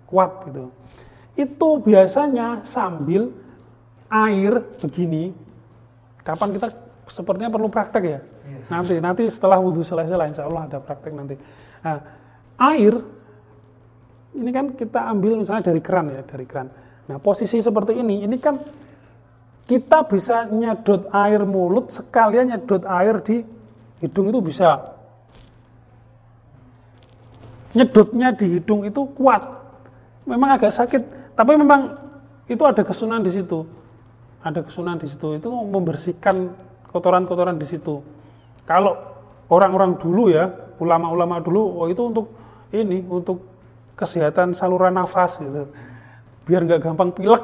[0.09, 0.73] Kuat gitu.
[1.38, 3.29] Itu biasanya sambil
[4.09, 5.38] air begini.
[6.25, 6.73] Kapan kita
[7.07, 8.19] sepertinya perlu praktek ya
[8.73, 11.38] nanti nanti setelah wudhu selesai insya Allah ada praktek nanti.
[11.86, 11.97] Nah,
[12.57, 12.93] air
[14.33, 16.67] ini kan kita ambil misalnya dari keran ya dari keran.
[17.05, 18.57] Nah posisi seperti ini ini kan
[19.69, 23.45] kita bisa nyedot air mulut sekalian nyedot air di
[24.01, 24.89] hidung itu bisa.
[27.73, 29.41] Nyedotnya di hidung itu kuat.
[30.25, 31.93] Memang agak sakit tapi memang
[32.49, 33.65] itu ada kesunahan di situ.
[34.43, 36.51] Ada kesunahan di situ itu membersihkan
[36.89, 38.01] kotoran-kotoran di situ
[38.63, 38.95] kalau
[39.52, 40.47] orang-orang dulu ya
[40.80, 42.26] ulama-ulama dulu oh itu untuk
[42.73, 43.43] ini untuk
[43.93, 45.69] kesehatan saluran nafas gitu.
[46.43, 47.43] Biar nggak gampang pilek.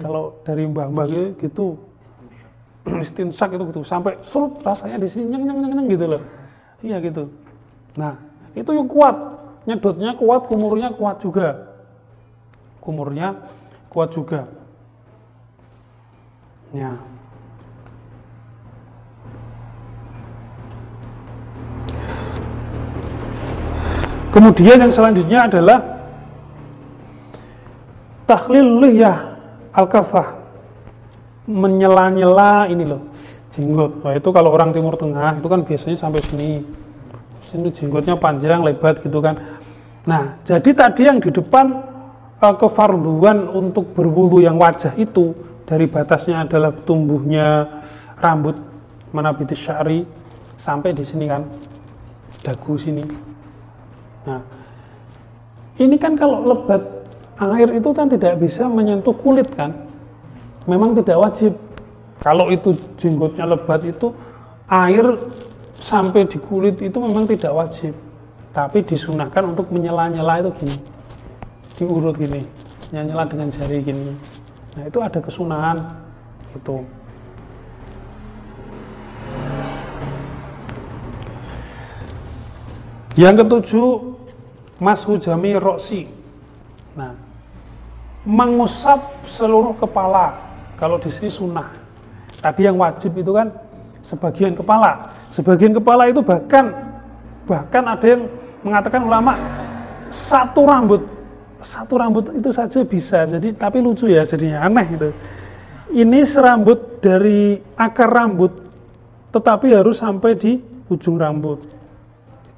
[0.00, 1.66] Kalau dari mbah-mbah gitu, gitu.
[3.04, 3.80] Istinsak itu gitu.
[3.84, 6.22] Sampai surup rasanya di sini nyeng nyeng nyeng nyeng gitu loh.
[6.80, 7.28] Iya gitu.
[7.96, 8.16] Nah
[8.52, 9.16] itu yang kuat.
[9.68, 11.48] Nyedotnya kuat kumurnya kuat juga.
[12.80, 13.36] Kumurnya
[13.92, 14.48] kuat juga.
[16.72, 16.96] Ya
[24.30, 25.78] kemudian yang selanjutnya adalah
[28.24, 29.36] takhlil liyah
[29.74, 30.38] al-kafah
[31.50, 33.02] menyela-nyela ini loh
[33.54, 34.06] jenggot.
[34.06, 36.62] Nah, itu kalau orang Timur Tengah itu kan biasanya sampai sini.
[37.50, 39.34] Sini jenggotnya panjang, lebat gitu kan.
[40.06, 41.66] Nah, jadi tadi yang di depan
[42.38, 45.34] uh, kefarduan untuk berwudu yang wajah itu
[45.66, 47.82] dari batasnya adalah tumbuhnya
[48.22, 48.54] rambut
[49.10, 50.06] manabiti syari
[50.58, 51.42] sampai di sini kan
[52.46, 53.29] dagu sini.
[54.28, 54.40] Nah,
[55.80, 56.82] ini kan kalau lebat
[57.40, 59.72] air itu kan tidak bisa menyentuh kulit kan
[60.68, 61.52] memang tidak wajib.
[62.20, 64.12] Kalau itu jenggotnya lebat itu
[64.68, 65.16] air
[65.80, 67.96] sampai di kulit itu memang tidak wajib.
[68.52, 70.76] Tapi disunahkan untuk menyela-nyela itu gini.
[71.80, 72.44] Diurut gini.
[72.92, 74.12] Nyela dengan jari gini.
[74.76, 75.78] Nah, itu ada kesunahan
[76.52, 76.76] itu.
[83.18, 83.88] Yang ketujuh,
[84.80, 86.08] mashu jami roksi.
[86.96, 87.14] Nah,
[88.26, 90.34] mengusap seluruh kepala
[90.80, 91.70] kalau di sini sunnah.
[92.40, 93.52] Tadi yang wajib itu kan
[94.00, 95.12] sebagian kepala.
[95.28, 96.72] Sebagian kepala itu bahkan
[97.44, 98.26] bahkan ada yang
[98.64, 99.36] mengatakan ulama
[100.08, 101.02] satu rambut
[101.60, 103.28] satu rambut itu saja bisa.
[103.28, 105.10] Jadi tapi lucu ya jadinya aneh itu.
[105.90, 108.52] Ini serambut dari akar rambut
[109.30, 111.60] tetapi harus sampai di ujung rambut.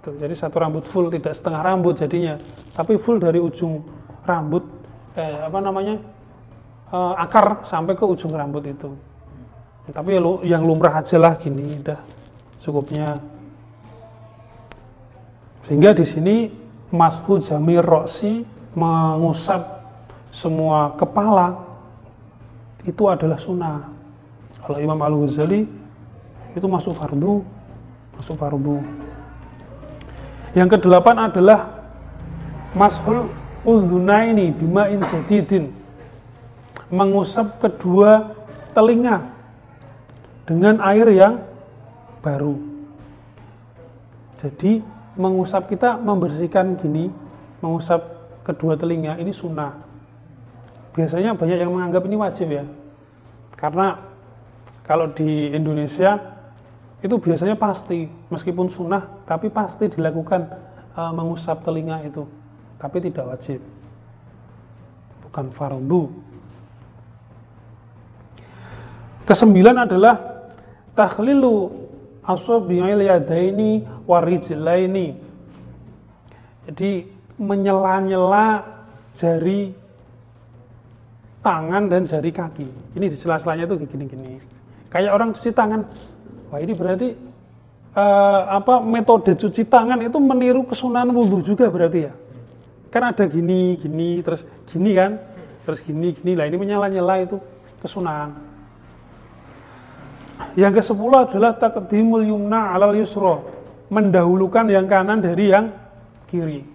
[0.03, 0.19] Gitu.
[0.19, 2.35] Jadi satu rambut full tidak setengah rambut jadinya,
[2.75, 3.87] tapi full dari ujung
[4.27, 4.67] rambut
[5.15, 6.03] eh, apa namanya
[6.91, 8.91] uh, akar sampai ke ujung rambut itu.
[9.87, 12.03] Tapi ya yang lumrah aja lah gini, udah
[12.59, 13.15] cukupnya.
[15.71, 16.51] Sehingga di sini
[16.91, 18.43] Mas'ud Jamir Roksi
[18.75, 19.87] mengusap
[20.35, 21.62] semua kepala
[22.83, 23.87] itu adalah sunnah.
[24.67, 25.62] Kalau Imam Al Ghazali
[26.59, 27.47] itu masuk fardu,
[28.19, 28.83] masuk fardu.
[30.53, 31.81] Yang kedelapan adalah
[32.77, 33.33] mashul
[33.65, 35.73] udhunaini bima'in jadidin
[36.93, 38.37] mengusap kedua
[38.77, 39.33] telinga
[40.45, 41.41] dengan air yang
[42.21, 42.61] baru.
[44.37, 44.85] Jadi
[45.17, 47.09] mengusap kita membersihkan gini,
[47.65, 48.03] mengusap
[48.45, 49.73] kedua telinga ini sunnah.
[50.93, 52.65] Biasanya banyak yang menganggap ini wajib ya.
[53.57, 53.97] Karena
[54.85, 56.21] kalau di Indonesia
[57.03, 60.47] itu biasanya pasti meskipun sunnah tapi pasti dilakukan
[60.95, 62.23] e, mengusap telinga itu
[62.79, 63.59] tapi tidak wajib
[65.27, 66.03] bukan fardu
[69.23, 70.19] Kesembilan adalah
[70.99, 71.71] takhlilu
[72.27, 75.15] asabi'il yadaini warijlaini.
[76.67, 76.91] Jadi
[77.38, 78.62] menyela-nyela
[79.15, 79.75] jari
[81.43, 82.69] tangan dan jari kaki.
[82.99, 84.43] Ini di sela-selanya itu gini-gini.
[84.91, 85.87] Kayak orang cuci tangan.
[86.53, 87.17] Wah, ini berarti
[87.97, 92.12] uh, apa metode cuci tangan itu meniru kesunahan wudhu juga berarti ya.
[92.93, 95.17] Kan ada gini, gini, terus gini kan,
[95.65, 96.37] terus gini, gini.
[96.37, 97.41] Lah ini menyala-nyala itu
[97.81, 98.37] kesunahan.
[100.53, 103.49] Yang ke sepuluh adalah takdimul yumna alal yusro.
[103.88, 105.73] Mendahulukan yang kanan dari yang
[106.29, 106.69] kiri.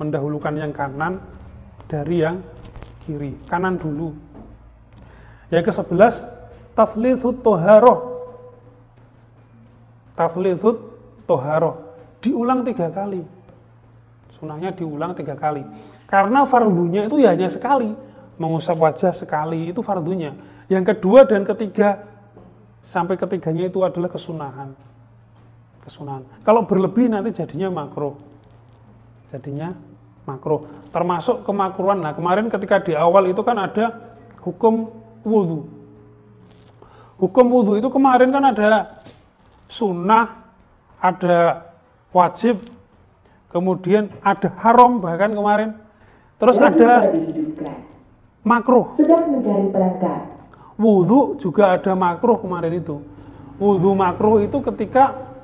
[0.00, 1.20] Mendahulukan yang kanan
[1.84, 2.40] dari yang
[3.04, 3.36] kiri.
[3.44, 4.16] Kanan dulu.
[5.52, 6.24] Yang ke sebelas,
[6.72, 8.13] taflithut toharoh.
[10.14, 10.78] Taflithut
[11.26, 11.94] toharoh.
[12.22, 13.20] Diulang tiga kali.
[14.38, 15.62] Sunahnya diulang tiga kali.
[16.08, 17.90] Karena fardunya itu ya hanya sekali.
[18.38, 20.34] Mengusap wajah sekali itu fardunya.
[20.66, 22.02] Yang kedua dan ketiga
[22.82, 24.72] sampai ketiganya itu adalah kesunahan.
[25.84, 26.24] Kesunahan.
[26.42, 28.16] Kalau berlebih nanti jadinya makro.
[29.28, 29.76] Jadinya
[30.24, 30.68] makro.
[30.88, 32.00] Termasuk kemakruan.
[32.00, 34.88] Nah, kemarin ketika di awal itu kan ada hukum
[35.24, 35.68] wudhu.
[37.20, 39.03] Hukum wudhu itu kemarin kan ada
[39.74, 40.46] sunnah,
[41.02, 41.66] ada
[42.14, 42.62] wajib,
[43.50, 45.74] kemudian ada haram bahkan kemarin.
[46.38, 46.92] Terus Waktu ada
[48.46, 48.94] makruh.
[48.94, 50.20] Sedang mencari perangkat.
[50.78, 53.02] Wudhu juga ada makruh kemarin itu.
[53.58, 55.34] Wudhu makruh itu ketika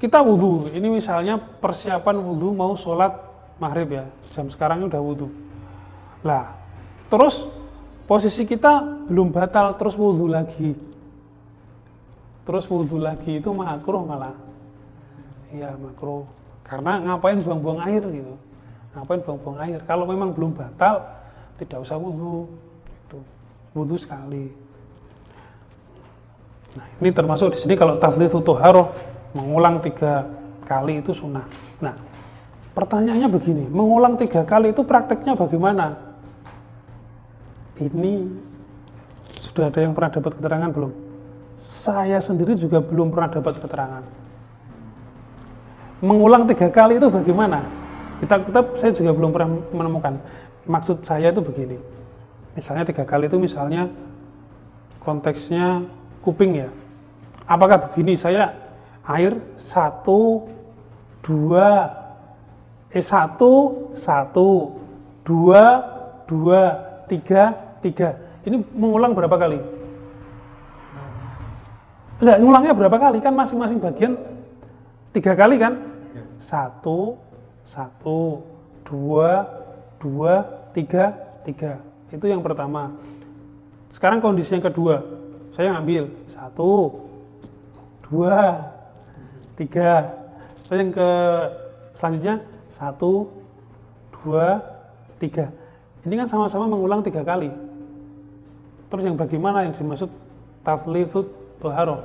[0.00, 0.72] kita wudhu.
[0.72, 3.12] Ini misalnya persiapan wudhu mau sholat
[3.60, 4.04] maghrib ya.
[4.32, 5.28] Jam sekarang udah wudhu.
[6.24, 6.52] Lah,
[7.08, 7.48] terus
[8.04, 10.76] posisi kita belum batal, terus wudhu lagi.
[12.50, 14.34] Terus wudhu lagi itu makruh malah.
[15.54, 16.26] Iya makruh.
[16.66, 18.34] Karena ngapain buang-buang air gitu.
[18.90, 19.78] Ngapain buang-buang air.
[19.86, 20.98] Kalau memang belum batal,
[21.62, 22.50] tidak usah wudhu.
[22.90, 23.18] Gitu.
[23.70, 24.50] Wudhu sekali.
[26.74, 28.98] Nah, ini termasuk di sini kalau taflithu tuharoh
[29.30, 30.26] mengulang tiga
[30.66, 31.46] kali itu sunnah.
[31.78, 31.94] Nah,
[32.74, 36.18] pertanyaannya begini, mengulang tiga kali itu prakteknya bagaimana?
[37.78, 38.26] Ini
[39.38, 41.09] sudah ada yang pernah dapat keterangan belum?
[41.60, 44.00] Saya sendiri juga belum pernah dapat keterangan.
[46.00, 47.60] Mengulang tiga kali itu bagaimana?
[48.24, 50.16] Kitab-kitab saya juga belum pernah menemukan.
[50.64, 51.76] Maksud saya itu begini.
[52.56, 53.92] Misalnya tiga kali itu misalnya
[55.04, 55.84] konteksnya
[56.24, 56.68] kuping ya.
[57.44, 58.56] Apakah begini saya
[59.04, 60.48] air satu
[61.20, 61.92] dua
[62.88, 64.80] eh satu satu
[65.20, 65.84] dua
[66.24, 66.60] dua
[67.04, 67.52] tiga
[67.84, 68.16] tiga
[68.48, 69.79] ini mengulang berapa kali?
[72.20, 74.12] Enggak, ngulangnya berapa kali kan masing-masing bagian
[75.16, 75.80] tiga kali kan?
[76.36, 77.16] Satu,
[77.64, 78.44] satu,
[78.84, 79.48] dua,
[79.96, 80.44] dua,
[80.76, 81.16] tiga,
[81.48, 81.80] tiga.
[82.12, 82.92] Itu yang pertama.
[83.88, 85.00] Sekarang kondisi yang kedua,
[85.56, 87.00] saya ngambil satu,
[88.04, 88.68] dua,
[89.56, 90.12] tiga.
[90.68, 91.10] Terus yang ke
[91.96, 92.36] selanjutnya
[92.68, 93.32] satu,
[94.20, 94.60] dua,
[95.16, 95.48] tiga.
[96.04, 97.48] Ini kan sama-sama mengulang tiga kali.
[98.92, 100.12] Terus yang bagaimana yang dimaksud
[100.60, 102.02] taflifut toharo?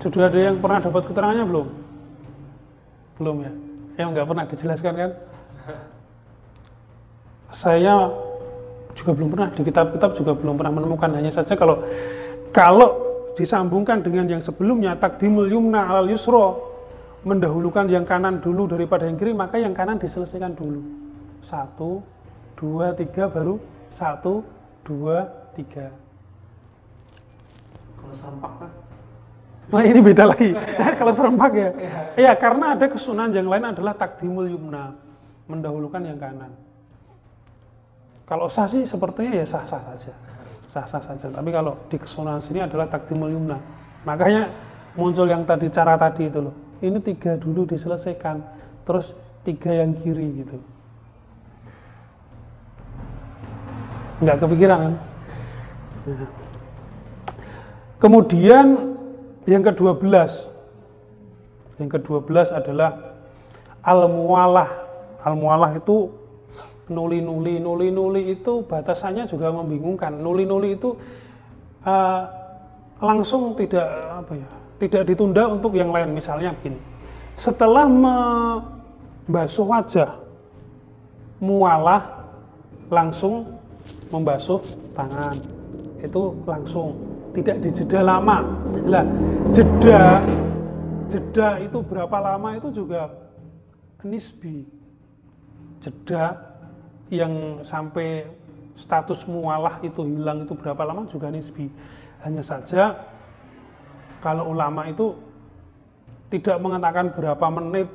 [0.00, 1.66] Sudah ada yang pernah dapat keterangannya belum?
[3.20, 3.52] Belum ya?
[4.00, 5.10] Yang nggak pernah dijelaskan kan?
[7.50, 8.08] Saya
[8.94, 11.80] juga belum pernah di kitab-kitab juga belum pernah menemukan hanya saja kalau
[12.50, 16.68] kalau disambungkan dengan yang sebelumnya takdimul yumna alal yusro
[17.24, 20.84] mendahulukan yang kanan dulu daripada yang kiri maka yang kanan diselesaikan dulu
[21.40, 22.04] satu
[22.58, 23.56] dua tiga baru
[23.88, 24.44] satu
[24.84, 25.88] dua tiga
[28.00, 28.70] Kalau serempak kan?
[29.70, 30.50] Nah ini beda lagi.
[30.98, 31.70] Kalau serempak ya.
[32.18, 34.98] Iya karena ada kesunahan yang lain adalah takdimul yumna.
[35.46, 36.50] Mendahulukan yang kanan.
[38.26, 40.14] Kalau sah sih sepertinya ya sah-sah saja.
[40.70, 41.26] Sah-sah saja.
[41.30, 43.58] Tapi kalau di kesunahan sini adalah takdimul yumna.
[44.06, 44.50] Makanya
[44.94, 46.54] muncul yang tadi cara tadi itu loh.
[46.78, 48.42] Ini tiga dulu diselesaikan.
[48.86, 50.58] Terus tiga yang kiri gitu.
[54.22, 54.94] Nggak kepikiran kan?
[56.06, 56.39] Nah.
[58.00, 58.96] Kemudian
[59.44, 60.08] yang ke-12
[61.80, 63.16] yang ke-12 adalah
[63.80, 64.68] al-mualah.
[65.24, 66.12] Al-mualah itu
[66.92, 70.20] nuli-nuli, nuli-nuli itu batasannya juga membingungkan.
[70.20, 70.92] Nuli-nuli itu
[71.88, 72.22] uh,
[73.00, 73.88] langsung tidak
[74.20, 76.12] apa ya, tidak ditunda untuk yang lain.
[76.12, 76.76] Misalnya begini,
[77.40, 80.10] setelah membasuh wajah,
[81.40, 82.28] mualah
[82.92, 83.48] langsung
[84.12, 84.60] membasuh
[84.92, 85.36] tangan.
[86.00, 86.96] Itu langsung
[87.36, 88.42] tidak dijeda lama.
[88.86, 89.04] Lah,
[89.54, 90.20] jeda
[91.10, 93.10] jeda itu berapa lama itu juga
[94.06, 94.62] nisbi.
[95.82, 96.38] Jeda
[97.10, 98.28] yang sampai
[98.78, 101.66] status mualah itu hilang itu berapa lama juga nisbi.
[102.22, 102.94] Hanya saja
[104.22, 105.16] kalau ulama itu
[106.30, 107.88] tidak mengatakan berapa menit,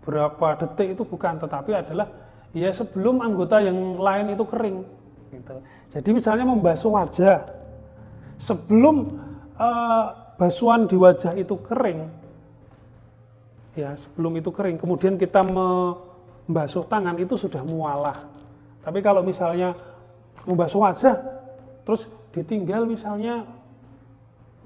[0.00, 2.08] berapa detik itu bukan, tetapi adalah
[2.56, 4.78] ya sebelum anggota yang lain itu kering.
[5.28, 5.56] Gitu.
[5.92, 7.44] Jadi misalnya membasuh wajah,
[8.38, 9.20] sebelum
[9.58, 12.10] uh, basuhan di wajah itu kering,
[13.78, 18.26] ya sebelum itu kering, kemudian kita membasuh tangan itu sudah mualah.
[18.82, 19.72] Tapi kalau misalnya
[20.44, 21.16] membasuh wajah,
[21.86, 23.46] terus ditinggal misalnya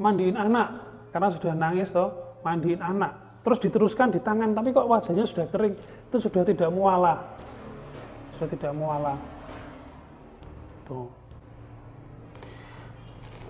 [0.01, 5.29] mandiin anak, karena sudah nangis toh, mandiin anak, terus diteruskan di tangan, tapi kok wajahnya
[5.29, 7.21] sudah kering, itu sudah tidak mualah,
[8.37, 9.19] sudah tidak mualah.
[10.89, 11.18] Tuh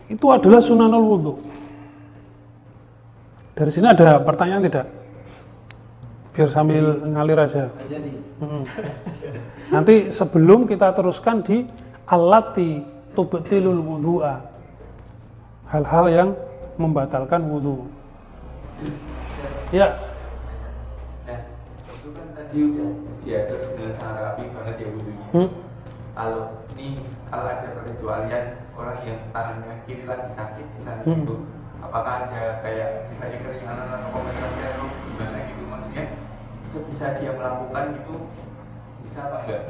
[0.08, 1.34] itu adalah sunanul wudhu.
[3.52, 4.98] Dari sini ada pertanyaan tidak?
[6.38, 7.66] biar sambil ngalir aja.
[7.90, 8.62] Jadi Mm.
[9.74, 11.66] Nanti sebelum kita teruskan di
[12.06, 12.78] alati
[13.18, 14.38] tubtilul wudhu'a.
[15.66, 16.28] Hal-hal yang
[16.78, 17.90] membatalkan wudhu.
[19.74, 19.90] Ya,
[21.26, 21.42] Nah,
[21.90, 22.90] itu kan tadi udah
[23.26, 25.26] diatur dengan sangat rapi banget ya wudhunya.
[25.34, 25.48] hmm,
[26.14, 26.44] Kalau
[26.78, 31.22] ini kalau ada pengecualian orang yang tangannya kiri lagi sakit misalnya Hmm.
[31.24, 31.36] gitu,
[31.78, 36.04] apakah ada kayak misalnya keringanan atau kompensasi atau gimana gitu maksudnya
[36.68, 38.14] sebisa dia melakukan itu
[39.04, 39.62] bisa apa enggak?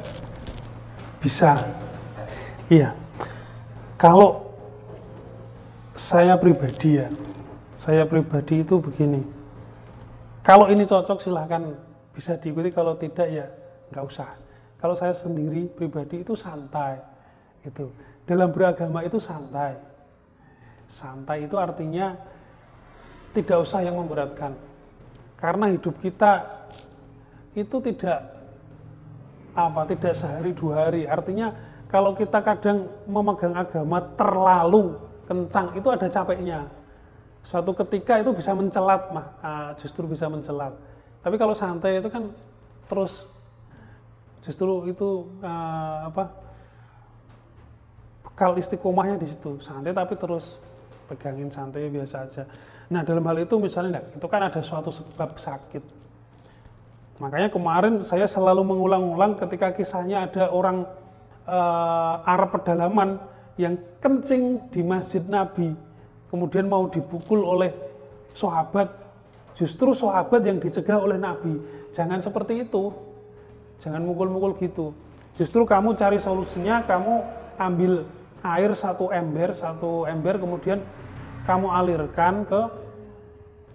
[1.19, 1.51] bisa.
[1.51, 1.51] Bisa.
[2.69, 2.89] Iya.
[3.99, 4.55] Kalau
[5.91, 7.11] saya pribadi ya,
[7.75, 9.19] saya pribadi itu begini.
[10.39, 11.75] Kalau ini cocok silahkan
[12.15, 13.45] bisa diikuti, kalau tidak ya
[13.91, 14.31] nggak usah.
[14.79, 17.03] Kalau saya sendiri pribadi itu santai,
[17.63, 17.91] itu
[18.23, 19.75] dalam beragama itu santai.
[20.89, 22.17] Santai itu artinya
[23.33, 24.57] tidak usah yang memberatkan,
[25.37, 26.45] karena hidup kita
[27.53, 28.19] itu tidak
[29.53, 31.05] apa tidak sehari dua hari.
[31.05, 31.53] Artinya
[31.89, 34.97] kalau kita kadang memegang agama terlalu
[35.29, 36.65] kencang itu ada capeknya.
[37.45, 40.73] Suatu ketika itu bisa mencelat mah ah, justru bisa mencelat.
[41.21, 42.29] Tapi kalau santai itu kan
[42.89, 43.29] terus
[44.41, 46.48] justru itu ah, apa
[48.39, 50.55] bekal istiqomahnya di situ santai tapi terus
[51.11, 52.43] pegangin santai biasa aja
[52.87, 55.99] nah dalam hal itu misalnya itu kan ada suatu sebab sakit
[57.19, 60.87] Makanya kemarin saya selalu mengulang-ulang ketika kisahnya ada orang
[61.43, 63.19] eh, Arab pedalaman
[63.59, 65.75] yang kencing di masjid Nabi,
[66.31, 67.75] kemudian mau dipukul oleh
[68.31, 68.87] sahabat.
[69.51, 71.59] Justru sahabat yang dicegah oleh Nabi.
[71.91, 72.95] Jangan seperti itu.
[73.83, 74.95] Jangan mukul-mukul gitu.
[75.35, 77.19] Justru kamu cari solusinya, kamu
[77.59, 78.07] ambil
[78.43, 80.79] air satu ember, satu ember, kemudian
[81.43, 82.61] kamu alirkan ke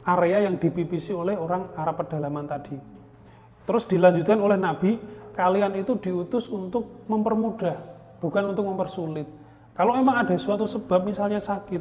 [0.05, 2.77] area yang dipipisi oleh orang Arab pedalaman tadi.
[3.65, 5.01] Terus dilanjutkan oleh Nabi,
[5.33, 7.77] kalian itu diutus untuk mempermudah,
[8.21, 9.25] bukan untuk mempersulit.
[9.75, 11.81] Kalau emang ada suatu sebab misalnya sakit,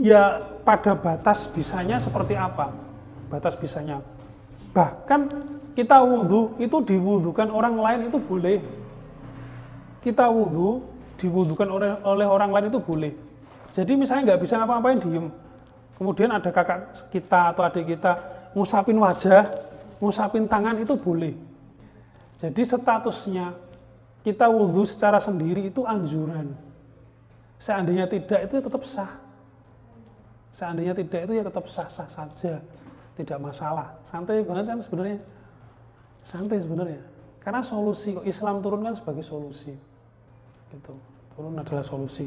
[0.00, 2.72] ya pada batas bisanya seperti apa?
[3.28, 4.00] Batas bisanya.
[4.72, 5.20] Bahkan
[5.76, 8.85] kita wudhu itu diwudhukan orang lain itu boleh.
[10.06, 10.86] Kita wudhu
[11.18, 13.10] diwudhukan oleh, oleh orang lain itu boleh.
[13.74, 15.26] Jadi misalnya nggak bisa ngapa-ngapain diem.
[15.98, 18.14] Kemudian ada kakak kita atau adik kita
[18.54, 19.50] ngusapin wajah,
[19.98, 21.34] ngusapin tangan itu boleh.
[22.38, 23.50] Jadi statusnya
[24.22, 26.54] kita wudhu secara sendiri itu anjuran.
[27.58, 29.10] Seandainya tidak itu tetap sah.
[30.54, 32.62] Seandainya tidak itu ya tetap sah-sah saja.
[33.18, 33.98] Tidak masalah.
[34.06, 35.18] Santai banget kan sebenarnya.
[36.22, 37.02] Santai sebenarnya.
[37.42, 39.95] Karena solusi kok Islam turun kan sebagai solusi.
[40.72, 40.92] Gitu.
[41.36, 42.26] Turun adalah solusi.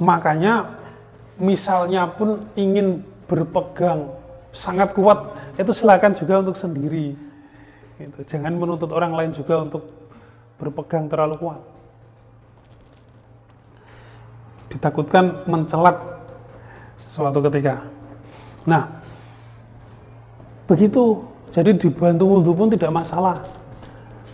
[0.00, 0.76] Makanya
[1.36, 4.08] misalnya pun ingin berpegang
[4.56, 7.12] sangat kuat itu silakan juga untuk sendiri.
[8.00, 8.18] Gitu.
[8.24, 9.88] Jangan menuntut orang lain juga untuk
[10.56, 11.60] berpegang terlalu kuat.
[14.72, 15.96] Ditakutkan mencelat
[17.08, 17.84] suatu ketika.
[18.68, 19.00] Nah,
[20.68, 21.24] begitu.
[21.56, 23.40] Jadi dibantu wudhu pun tidak masalah.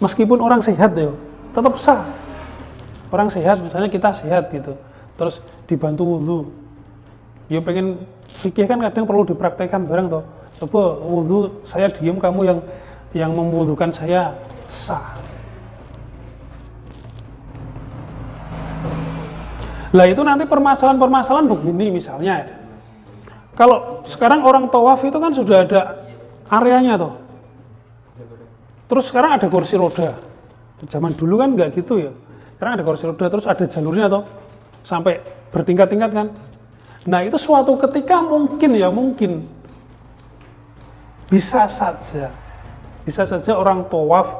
[0.02, 1.14] Meskipun orang sehat ya,
[1.54, 2.02] tetap sah.
[3.12, 4.72] Orang sehat, misalnya kita sehat gitu,
[5.20, 6.38] terus dibantu wudhu.
[7.52, 10.24] Ya pengen fikih kan kadang perlu dipraktekkan bareng toh.
[10.56, 12.58] Coba wudhu saya diem kamu yang
[13.12, 14.32] yang memwudhukan saya
[14.64, 15.20] sah.
[19.92, 22.48] Lah itu nanti permasalahan-permasalahan begini misalnya ya.
[23.52, 25.80] Kalau sekarang orang tawaf itu kan sudah ada
[26.48, 27.20] areanya toh.
[28.88, 30.16] Terus sekarang ada kursi roda.
[30.88, 32.12] Zaman dulu kan nggak gitu ya.
[32.62, 34.22] Sekarang ada kursi roda terus ada jalurnya toh.
[34.86, 35.18] Sampai
[35.50, 36.30] bertingkat-tingkat kan.
[37.10, 39.50] Nah itu suatu ketika mungkin ya mungkin
[41.26, 42.30] bisa saja
[43.02, 44.30] bisa saja orang tawaf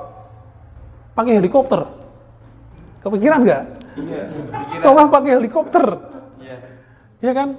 [1.19, 1.83] pakai helikopter.
[3.03, 3.63] Kepikiran nggak?
[3.99, 4.23] Iya.
[4.87, 5.87] Tawaf pakai helikopter,
[6.39, 6.57] Iya.
[7.19, 7.59] ya kan?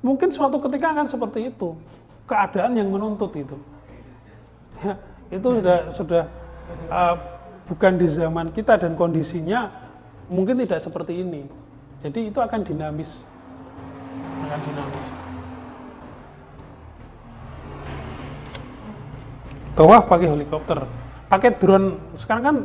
[0.00, 1.76] Mungkin suatu ketika akan seperti itu.
[2.24, 3.60] Keadaan yang menuntut itu.
[4.80, 4.96] Ya,
[5.28, 6.24] itu sudah sudah
[6.88, 7.37] uh,
[7.68, 9.68] bukan di zaman kita dan kondisinya
[10.32, 11.44] mungkin tidak seperti ini.
[12.00, 13.20] Jadi itu akan dinamis.
[14.48, 15.04] Akan dinamis.
[19.76, 20.78] Tawaf pakai helikopter,
[21.30, 21.88] pakai drone.
[22.18, 22.56] Sekarang kan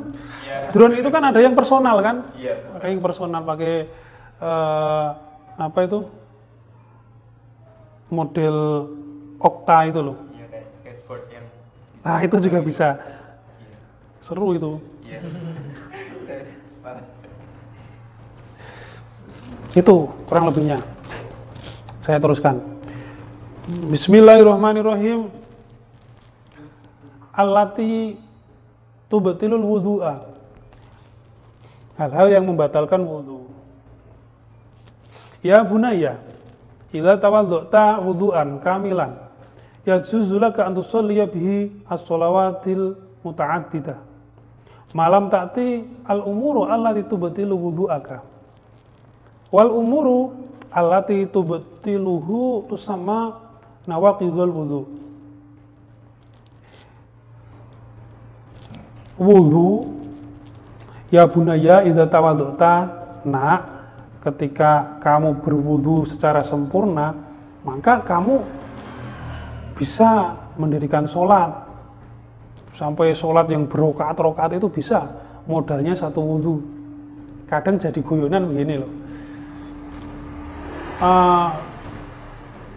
[0.42, 0.74] Iya.
[0.74, 2.26] drone itu kan ada yang personal kan?
[2.34, 2.74] Iya.
[2.74, 3.74] Pakai yang personal, pakai
[4.44, 5.08] eh,
[5.62, 6.00] apa itu?
[8.10, 8.58] Model
[9.38, 10.18] Okta itu loh.
[10.34, 11.46] Iya kayak skateboard yang
[12.02, 12.88] Nah itu juga bisa.
[14.24, 14.93] Seru itu.
[19.74, 20.78] Itu kurang lebihnya.
[22.06, 22.62] Saya teruskan.
[23.90, 25.34] Bismillahirrahmanirrahim.
[27.34, 28.20] Allati
[29.10, 30.30] tubtilul wudhu'a.
[31.98, 33.50] Hal-hal yang membatalkan wudhu.
[35.42, 36.22] Ya bunaya,
[36.94, 39.18] idza tawaddu'ta wudhu'an kamilan,
[39.84, 42.96] yajuzu laka an bihi as-shalawatil
[43.26, 44.13] muta'addidah.
[44.94, 48.22] Malam ta'ti al-umuru allati tubtilu wudhu'aka.
[49.50, 50.34] Wal umuru
[50.70, 53.42] allati tubtiluhu tusamma
[53.90, 54.82] nawaqidul wudhu.
[59.18, 59.70] Wudhu
[61.14, 62.74] ya bunaya idza tawaddu'ta
[63.30, 63.62] nak
[64.26, 67.14] ketika kamu berwudhu secara sempurna
[67.62, 68.42] maka kamu
[69.78, 71.63] bisa mendirikan sholat
[72.74, 75.06] sampai sholat yang berokat-rokat itu bisa.
[75.46, 76.56] Modalnya satu wudhu
[77.46, 78.92] kadang jadi guyonan begini loh.
[81.04, 81.54] Ah,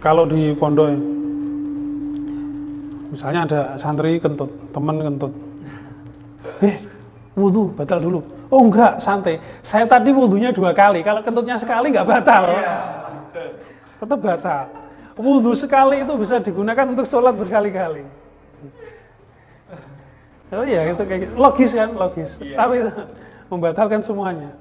[0.03, 0.93] kalau di pondok
[3.09, 5.33] misalnya ada santri kentut teman kentut.
[6.61, 6.75] Eh
[7.33, 8.19] wudhu batal dulu.
[8.51, 9.39] Oh enggak santai.
[9.63, 11.01] Saya tadi wudhunya dua kali.
[11.01, 12.43] Kalau kentutnya sekali nggak batal.
[13.97, 14.63] Tetap batal.
[15.17, 18.26] Wudhu sekali itu bisa digunakan untuk sholat berkali-kali
[20.51, 21.33] oh iya itu kayak gitu.
[21.35, 22.91] logis kan logis tapi itu
[23.47, 24.51] membatalkan semuanya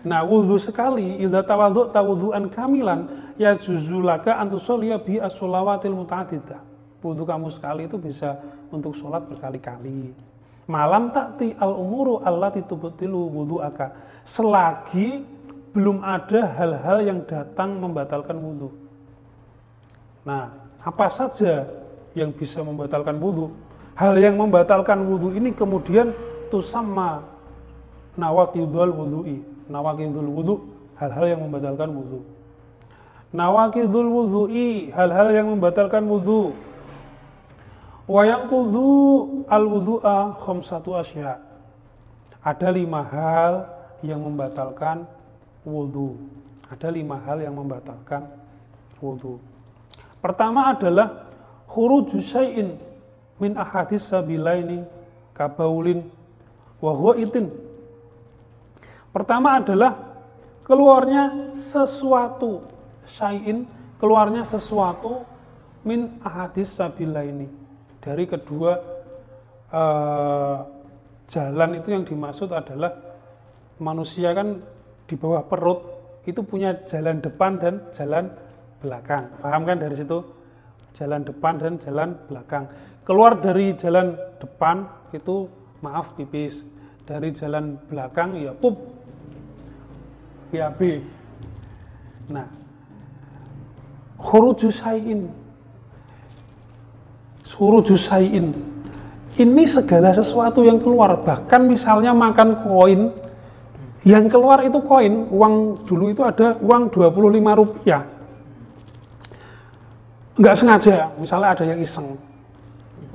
[0.00, 3.04] Nah, wudhu sekali, idza tawadhu tawudhu'an kamilan,
[3.36, 6.60] ya juzulaka antusolya bi muta'adidah.
[7.04, 8.40] Wudhu kamu sekali itu bisa
[8.72, 10.12] untuk sholat berkali-kali.
[10.68, 13.92] Malam takti al-umuru allati tubtilu wudhu'aka.
[14.24, 15.20] Selagi
[15.76, 18.72] belum ada hal-hal yang datang membatalkan wudhu.
[20.24, 21.68] Nah, apa saja
[22.16, 23.52] yang bisa membatalkan wudhu?
[24.00, 26.16] Hal yang membatalkan wudhu ini kemudian
[26.48, 27.20] tusamma
[28.16, 30.54] nawaqidul wudhu'i nawakidul wudhu
[30.96, 32.24] hal-hal yang membatalkan wudhu
[33.36, 36.56] nawakidul wudhu'i hal-hal yang membatalkan wudhu
[38.08, 38.88] wa yanqudhu
[39.46, 41.36] al wudhu'a khamsatu asya.
[42.40, 43.68] Ada lima hal
[44.00, 45.04] yang membatalkan
[45.60, 46.16] wudhu
[46.72, 48.32] ada lima hal yang membatalkan
[48.96, 49.36] wudhu
[50.24, 51.28] pertama adalah
[51.68, 52.89] khuruju syai'in
[53.40, 54.84] min ahadis sabilaini
[55.34, 56.06] kabaulin
[56.78, 57.48] wa ghaitin
[59.10, 59.98] Pertama adalah
[60.62, 62.62] keluarnya sesuatu
[63.02, 63.66] syai'in,
[63.98, 65.26] keluarnya sesuatu
[65.82, 67.50] min ahadis sabila ini.
[67.98, 68.78] Dari kedua
[69.74, 70.56] uh,
[71.26, 72.94] jalan itu yang dimaksud adalah
[73.82, 74.62] manusia kan
[75.10, 75.80] di bawah perut
[76.22, 78.30] itu punya jalan depan dan jalan
[78.78, 79.26] belakang.
[79.42, 80.22] Paham kan dari situ?
[80.94, 82.66] Jalan depan dan jalan belakang.
[83.06, 85.46] Keluar dari jalan depan itu
[85.80, 86.66] maaf pipis.
[87.06, 88.78] Dari jalan belakang ya pup
[90.50, 90.80] BAB.
[92.30, 92.46] Nah,
[94.18, 95.30] khuruju sayin.
[97.46, 98.54] Khuruju sayin.
[99.34, 101.18] Ini segala sesuatu yang keluar.
[101.22, 103.10] Bahkan misalnya makan koin,
[104.06, 108.02] yang keluar itu koin, uang dulu itu ada uang 25 rupiah.
[110.40, 112.16] Enggak sengaja, misalnya ada yang iseng.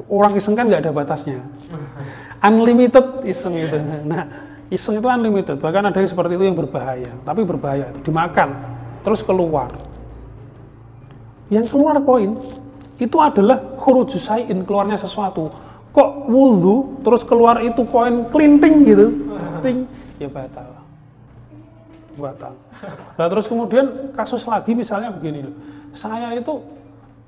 [0.06, 1.42] Orang iseng kan nggak ada batasnya.
[2.46, 3.82] Unlimited iseng itu.
[4.06, 4.30] Nah,
[4.66, 8.50] Iseng itu unlimited, bahkan ada yang seperti itu yang berbahaya, tapi berbahaya, dimakan,
[9.06, 9.70] terus keluar.
[11.54, 12.34] Yang keluar koin,
[12.98, 15.54] itu adalah hurujusain, keluarnya sesuatu.
[15.94, 19.06] Kok wudhu, terus keluar itu koin klinting gitu,
[19.62, 19.86] ting,
[20.18, 20.82] ya batal.
[22.18, 22.54] Batal.
[23.22, 25.56] Nah terus kemudian kasus lagi misalnya begini loh,
[25.94, 26.58] saya itu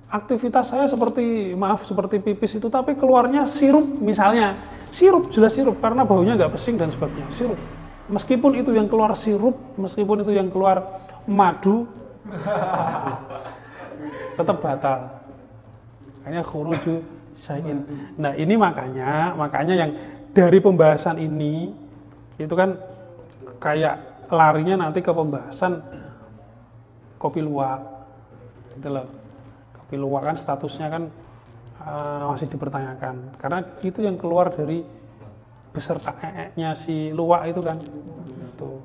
[0.07, 4.55] aktivitas saya seperti maaf seperti pipis itu tapi keluarnya sirup misalnya.
[4.87, 7.59] Sirup jelas sirup karena baunya nggak pesing dan sebagainya sirup.
[8.07, 11.87] Meskipun itu yang keluar sirup meskipun itu yang keluar madu
[14.39, 15.27] tetap batal.
[16.23, 17.03] Makanya khuruju
[17.35, 17.83] syai'in.
[18.15, 19.91] Nah ini makanya makanya yang
[20.31, 21.75] dari pembahasan ini
[22.39, 22.79] itu kan
[23.59, 25.83] kayak larinya nanti ke pembahasan
[27.17, 27.81] kopi luwak
[28.77, 29.16] gitu loh
[29.87, 31.07] kopi luwak kan statusnya kan
[31.79, 33.39] uh, masih dipertanyakan.
[33.39, 34.83] Karena itu yang keluar dari
[35.71, 37.79] beserta ee-nya si luwak itu kan.
[37.79, 38.83] Itu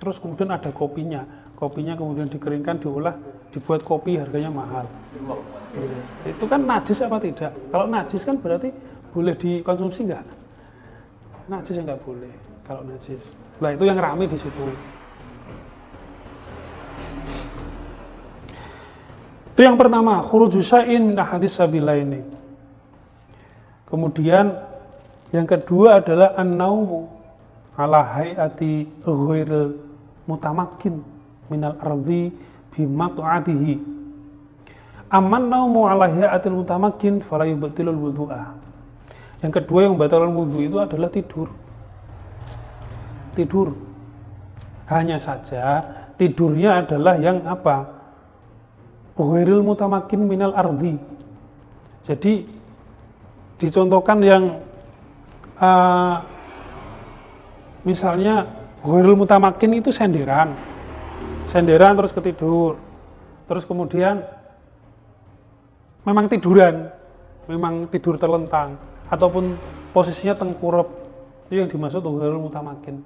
[0.00, 1.52] terus kemudian ada kopinya.
[1.52, 3.12] Kopinya kemudian dikeringkan diolah
[3.52, 4.88] dibuat kopi harganya mahal.
[6.24, 7.52] Itu kan najis apa tidak?
[7.68, 8.72] Kalau najis kan berarti
[9.12, 10.24] boleh dikonsumsi nggak?
[11.52, 12.32] Najis nggak boleh
[12.64, 13.36] kalau najis.
[13.60, 14.64] Nah itu yang rame di situ
[19.54, 22.26] Itu yang pertama, khuruju syai'in min ahadis sabilaini.
[23.86, 24.50] Kemudian
[25.30, 27.06] yang kedua adalah an-naumu
[27.78, 29.78] ala hayati ghairil
[30.26, 31.06] mutamakin
[31.46, 32.34] minal ardi
[32.74, 33.94] bimaq'adihi.
[35.14, 37.94] aman naumu ala atil mutamakin fala yubtilul.
[39.38, 41.46] Yang kedua yang membatalkan wudhu itu adalah tidur.
[43.38, 43.78] Tidur.
[44.90, 45.86] Hanya saja
[46.18, 47.93] tidurnya adalah yang apa?
[49.14, 50.98] Ghairil mutamakin minal ardi.
[52.02, 52.44] Jadi
[53.56, 54.58] dicontohkan yang
[55.56, 56.18] uh,
[57.86, 58.50] misalnya
[58.82, 60.58] ghairil mutamakin itu senderan.
[61.46, 62.74] Senderan terus ketidur.
[63.46, 64.24] Terus kemudian
[66.02, 66.90] memang tiduran,
[67.46, 68.74] memang tidur terlentang
[69.08, 69.54] ataupun
[69.94, 70.90] posisinya tengkurap.
[71.46, 72.98] Itu yang dimaksud ghairil mutamakin.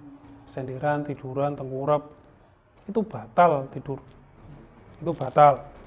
[0.48, 2.08] Senderan, tiduran, tengkurap
[2.88, 4.00] itu batal tidur.
[5.04, 5.77] Itu batal.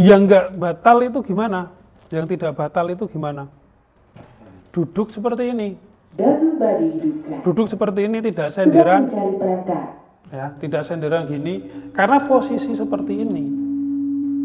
[0.00, 1.68] Yang enggak batal itu gimana?
[2.08, 3.52] Yang tidak batal itu gimana?
[4.72, 5.76] Duduk seperti ini.
[7.44, 9.06] Duduk seperti ini tidak senderan,
[10.34, 13.44] ya, tidak senderan gini karena posisi seperti ini.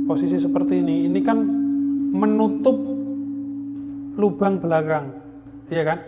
[0.06, 1.39] Posisi seperti ini ini kan
[2.14, 2.78] menutup
[4.16, 5.10] lubang belakang.
[5.74, 5.99] Iya kan?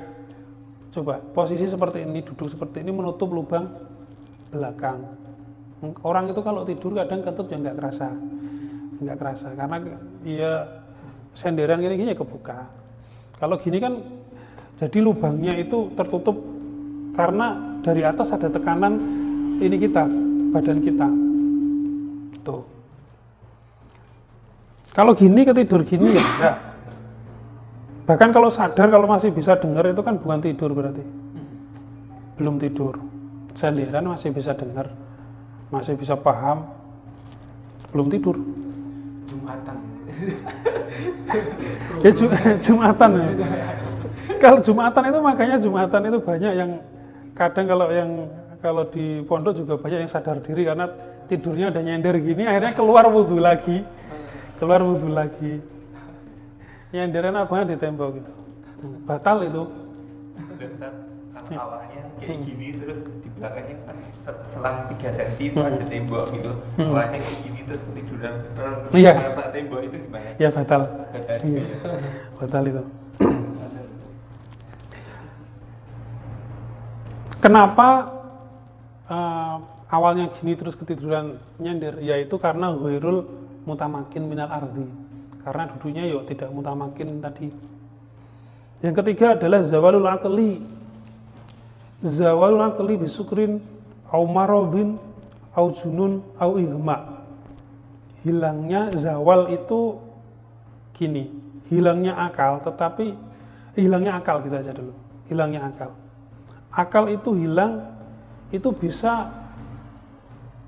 [0.94, 3.66] Coba posisi seperti ini, duduk seperti ini menutup lubang
[4.54, 5.04] belakang.
[6.06, 8.10] Orang itu kalau tidur kadang kentut ya nggak kerasa,
[8.98, 9.78] nggak kerasa karena
[10.26, 10.54] ya
[11.38, 12.66] senderan gini gini kebuka.
[13.38, 13.94] Kalau gini kan
[14.78, 16.38] jadi lubangnya itu tertutup
[17.14, 18.98] karena dari atas ada tekanan
[19.58, 20.06] ini kita,
[20.54, 21.08] badan kita.
[22.42, 22.66] Tuh.
[24.94, 26.56] Kalau gini ketidur gini ya enggak.
[28.08, 31.04] Bahkan kalau sadar kalau masih bisa dengar itu kan bukan tidur berarti.
[32.38, 32.98] Belum tidur.
[33.58, 34.94] Senderan masih bisa dengar,
[35.74, 36.70] masih bisa paham,
[37.90, 38.38] belum tidur.
[39.48, 39.78] Jumatan.
[42.04, 42.30] Ya Ju-
[42.68, 43.26] Jumatan ya.
[44.38, 46.72] Kalau Jumatan itu makanya Jumatan itu banyak yang
[47.34, 48.10] kadang kalau yang
[48.60, 50.90] kalau di pondok juga banyak yang sadar diri karena
[51.32, 53.88] tidurnya udah nyender gini akhirnya keluar wudhu lagi.
[54.60, 55.64] Keluar wudhu lagi.
[56.92, 58.32] Nyenderan abangnya di tembok gitu?
[59.08, 59.64] Batal itu
[61.56, 66.52] awalnya kayak gini terus di belakangnya kan se- selang 3 cm itu ada tembok gitu.
[66.76, 69.14] Awalnya kayak gini terus ketiduran terus Iya.
[69.54, 70.30] tembok itu gimana?
[70.36, 70.82] ya batal.
[71.14, 71.38] Batal.
[71.46, 71.64] iya.
[72.36, 72.84] Batal itu.
[77.38, 77.90] Kenapa
[79.08, 79.56] eh,
[79.88, 82.02] awalnya gini terus ketiduran nyender?
[82.02, 83.24] Yaitu karena ghairul
[83.64, 84.84] mutamakin minal ardi.
[85.46, 87.48] Karena duduknya yuk tidak mutamakin tadi.
[88.78, 90.60] Yang ketiga adalah zawalul akli
[92.02, 93.62] zawalul akli bisukrin
[94.14, 94.98] au maradin
[95.58, 97.26] au junun au igma.
[98.22, 99.98] Hilangnya zawal itu
[100.94, 101.32] gini
[101.70, 103.16] hilangnya akal tetapi
[103.78, 104.94] hilangnya akal kita aja dulu.
[105.32, 105.92] Hilangnya akal.
[106.74, 107.82] Akal itu hilang
[108.54, 109.32] itu bisa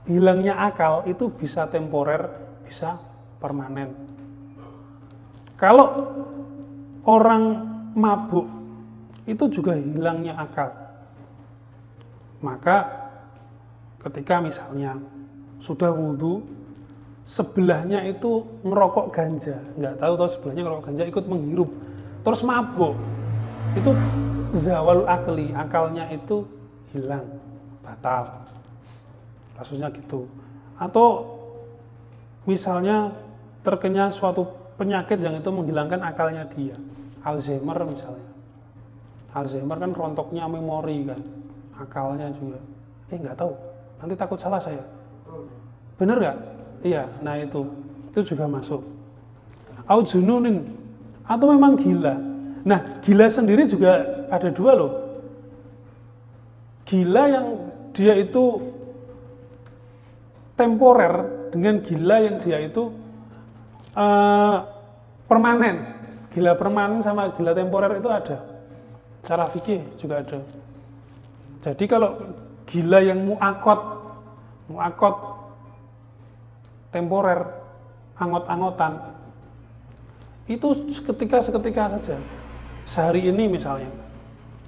[0.09, 2.25] hilangnya akal itu bisa temporer
[2.65, 2.97] bisa
[3.37, 3.93] permanen.
[5.59, 6.15] Kalau
[7.03, 7.43] orang
[7.93, 8.47] mabuk
[9.27, 10.88] itu juga hilangnya akal
[12.39, 12.87] maka
[14.07, 14.95] ketika misalnya
[15.59, 16.43] sudah wudhu
[17.27, 19.59] sebelahnya itu ngerokok ganja.
[19.75, 21.69] Nggak tahu tahu sebelahnya ngerokok ganja ikut menghirup.
[22.23, 22.95] Terus mabuk.
[23.75, 23.91] Itu
[24.55, 26.47] zawal akli akalnya itu
[26.95, 27.27] hilang
[27.83, 28.47] batal.
[29.59, 30.25] Kasusnya gitu.
[30.79, 31.37] Atau
[32.47, 33.11] misalnya
[33.61, 34.47] terkena suatu
[34.79, 36.73] penyakit yang itu menghilangkan akalnya dia.
[37.19, 38.31] Alzheimer misalnya.
[39.35, 41.19] Alzheimer kan rontoknya memori kan
[41.79, 42.59] akalnya juga.
[43.09, 43.53] Eh nggak tahu.
[44.03, 44.83] Nanti takut salah saya.
[45.95, 46.37] Bener nggak?
[46.83, 47.63] Iya nah itu.
[48.11, 48.83] Itu juga masuk.
[49.87, 50.75] Au jununin.
[51.23, 52.15] Atau memang gila?
[52.67, 54.93] Nah gila sendiri juga ada dua loh.
[56.83, 57.47] Gila yang
[57.95, 58.73] dia itu
[60.57, 62.91] temporer dengan gila yang dia itu
[63.95, 64.57] eh,
[65.29, 65.97] permanen.
[66.29, 68.37] Gila permanen sama gila temporer itu ada.
[69.21, 70.39] Cara fikih juga ada
[71.59, 72.15] jadi kalau
[72.69, 73.79] gila yang muakot
[74.69, 75.15] muakot
[76.93, 77.41] temporer
[78.15, 79.19] angot-angotan
[80.49, 82.17] itu seketika seketika saja.
[82.89, 83.89] Sehari ini misalnya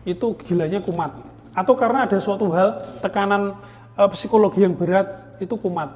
[0.05, 1.09] itu gilanya kumat.
[1.57, 3.57] Atau karena ada suatu hal tekanan
[3.97, 5.09] eh, psikologi yang berat
[5.41, 5.89] itu kumat.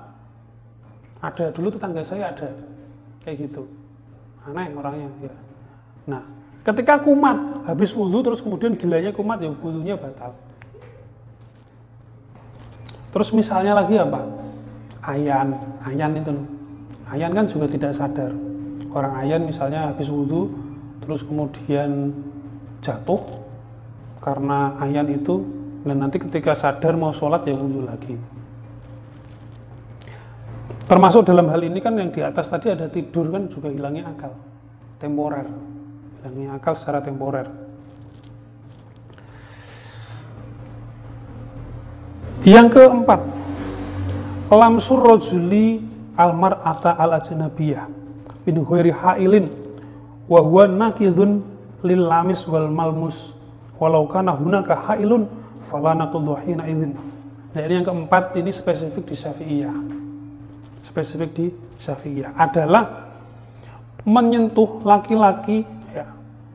[1.22, 2.50] Ada dulu tetangga saya ada
[3.22, 3.70] kayak gitu.
[4.46, 5.34] Aneh orangnya ya.
[6.10, 6.22] Nah
[6.66, 7.38] ketika kumat
[7.70, 10.34] habis wudhu terus kemudian gilanya kumat ya wudhunya batal
[13.16, 14.28] terus misalnya lagi apa
[15.08, 15.56] ayan
[15.88, 16.48] ayan itu loh.
[17.16, 18.36] ayan kan juga tidak sadar
[18.92, 20.52] orang ayan misalnya habis wudhu
[21.00, 22.12] terus kemudian
[22.84, 23.24] jatuh
[24.20, 25.48] karena ayan itu
[25.88, 28.20] dan nanti ketika sadar mau sholat ya wudhu lagi
[30.86, 34.38] Termasuk dalam hal ini kan yang di atas tadi ada tidur kan juga hilangnya akal.
[35.02, 35.50] Temporer.
[36.22, 37.65] Hilangnya akal secara temporer.
[42.46, 43.26] Yang keempat,
[44.54, 45.82] lamsur rojuli
[46.14, 47.90] almar ata al ajnabiyah
[48.46, 49.50] min ghairi hailin
[50.30, 51.42] wa huwa nakidun
[51.82, 53.34] lil lamis wal malmus
[53.82, 55.26] walau kana hunaka hailun
[55.58, 56.94] fala naqudhu hina idzin.
[57.56, 59.76] Nah, ini yang keempat ini spesifik di Syafi'iyah.
[60.86, 61.46] Spesifik di
[61.82, 63.10] Syafi'iyah adalah
[64.06, 66.06] menyentuh laki-laki ya,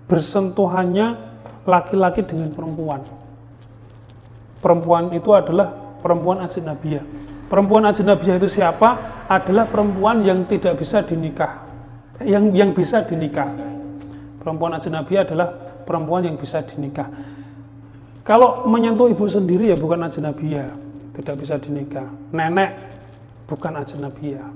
[0.07, 1.19] bersentuhannya
[1.67, 3.03] laki-laki dengan perempuan.
[4.61, 7.05] Perempuan itu adalah perempuan ajnabiyah.
[7.47, 9.23] Perempuan ajnabiyah itu siapa?
[9.29, 11.67] Adalah perempuan yang tidak bisa dinikah.
[12.23, 13.49] Yang yang bisa dinikah.
[14.41, 15.49] Perempuan ajnabiyah adalah
[15.85, 17.11] perempuan yang bisa dinikah.
[18.23, 20.71] Kalau menyentuh ibu sendiri ya bukan ajnabiyah,
[21.19, 22.07] tidak bisa dinikah.
[22.31, 22.71] Nenek
[23.51, 24.47] bukan ajnabiyah.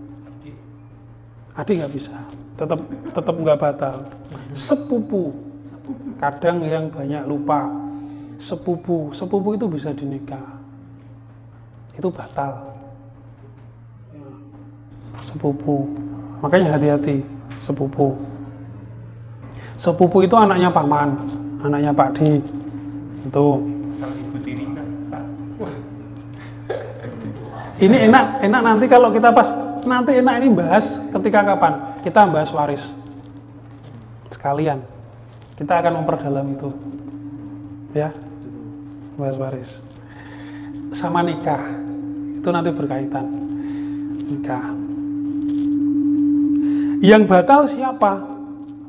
[1.55, 2.15] Adik nggak bisa,
[2.55, 2.79] tetap
[3.11, 3.97] tetap nggak batal.
[4.55, 5.35] Sepupu,
[6.23, 7.67] kadang yang banyak lupa.
[8.39, 10.54] Sepupu, sepupu itu bisa dinikah
[11.95, 12.75] itu batal.
[15.23, 15.89] Sepupu.
[16.43, 17.25] Makanya hati-hati
[17.63, 18.19] sepupu.
[19.81, 21.17] Sepupu itu anaknya paman
[21.65, 22.45] anaknya Pak Di.
[23.25, 23.47] Itu.
[23.97, 24.13] Kan
[27.75, 29.51] ini enak enak nanti kalau kita pas
[29.83, 31.73] nanti enak ini bahas ketika kapan?
[32.05, 32.85] Kita bahas waris.
[34.31, 34.85] Sekalian.
[35.59, 36.71] Kita akan memperdalam itu.
[37.97, 38.15] Ya.
[39.19, 39.83] Bahas waris.
[40.95, 41.84] Sama nikah
[42.45, 43.25] itu nanti berkaitan.
[44.29, 44.85] Nikah
[47.05, 48.17] yang batal siapa?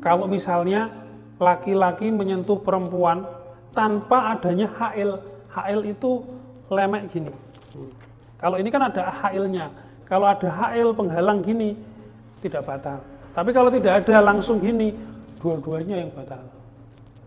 [0.00, 0.88] Kalau misalnya
[1.36, 3.28] laki-laki menyentuh perempuan
[3.76, 5.20] tanpa adanya hail
[5.52, 6.24] hail itu
[6.72, 7.32] lemek gini.
[8.40, 9.68] Kalau ini kan ada hailnya
[10.08, 11.76] kalau ada hail penghalang gini
[12.40, 13.04] tidak batal.
[13.36, 14.96] Tapi kalau tidak ada langsung gini
[15.36, 16.40] dua-duanya yang batal.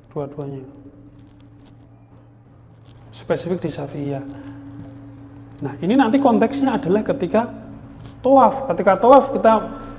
[0.10, 0.66] Dua-duanya.
[3.14, 4.26] Spesifik di Syafi'iyah
[5.60, 7.52] Nah, ini nanti konteksnya adalah ketika
[8.24, 8.68] tawaf.
[8.72, 9.54] Ketika tawaf kita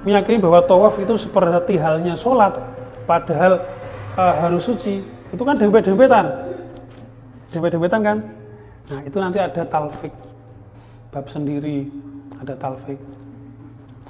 [0.05, 2.57] meyakini bahwa tawaf itu seperti halnya sholat,
[3.05, 3.61] padahal
[4.17, 5.05] uh, harus suci.
[5.31, 6.27] Itu kan dempet-dempetan.
[7.53, 8.19] Dempet-dempetan kan?
[8.91, 10.15] Nah, itu nanti ada talfik.
[11.13, 11.93] Bab sendiri,
[12.41, 12.99] ada talfik.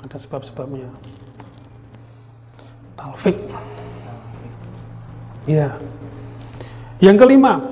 [0.07, 0.89] Ada sebab-sebabnya.
[2.95, 3.37] Talfik.
[5.49, 5.75] Ya.
[7.01, 7.65] Yang kelima,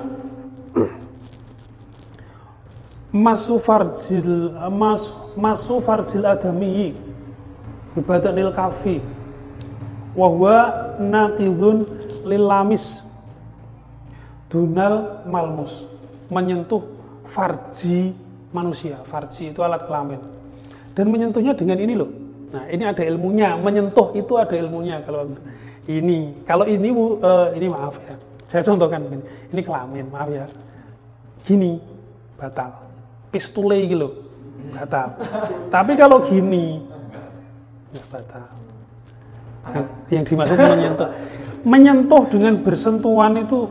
[3.09, 6.93] masu farjil mas masu farjil adami.
[7.97, 9.01] Bibadanil kafi.
[10.13, 10.57] Wa huwa
[11.01, 11.85] naqidun
[12.25, 13.01] lil lamis.
[14.49, 15.85] Dunal malmus.
[16.29, 16.85] Menyentuh
[17.25, 18.13] farji
[18.53, 19.01] manusia.
[19.09, 20.21] Farji itu alat kelamin.
[20.93, 22.09] Dan menyentuhnya dengan ini loh.
[22.53, 23.57] Nah ini ada ilmunya.
[23.57, 25.33] Menyentuh itu ada ilmunya kalau
[25.89, 26.45] ini.
[26.45, 28.15] Kalau ini uh, ini maaf ya.
[28.49, 29.17] Saya contohkan ini
[29.53, 30.45] ini kelamin maaf ya.
[31.45, 31.77] Gini
[32.37, 32.88] batal
[33.29, 34.29] pistule gitu
[34.73, 35.17] batal.
[35.69, 36.83] Tapi kalau gini
[37.89, 38.45] nggak batal.
[39.69, 41.09] Nah, yang dimaksud menyentuh,
[41.61, 43.69] menyentuh dengan bersentuhan itu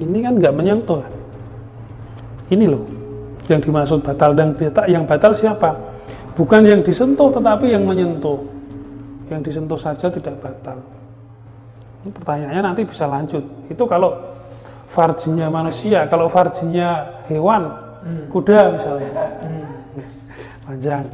[0.00, 1.02] ini kan nggak menyentuh.
[2.50, 2.82] Ini loh
[3.46, 5.74] yang dimaksud batal dan batal yang batal siapa?
[6.34, 8.40] Bukan yang disentuh tetapi yang menyentuh.
[9.30, 10.82] Yang disentuh saja tidak batal.
[12.02, 13.44] Pertanyaannya nanti bisa lanjut.
[13.68, 14.16] Itu kalau
[14.90, 17.70] farjinya manusia, kalau farjinya hewan,
[18.02, 18.26] hmm.
[18.34, 19.10] kuda misalnya,
[19.46, 19.66] hmm.
[20.66, 21.06] panjang.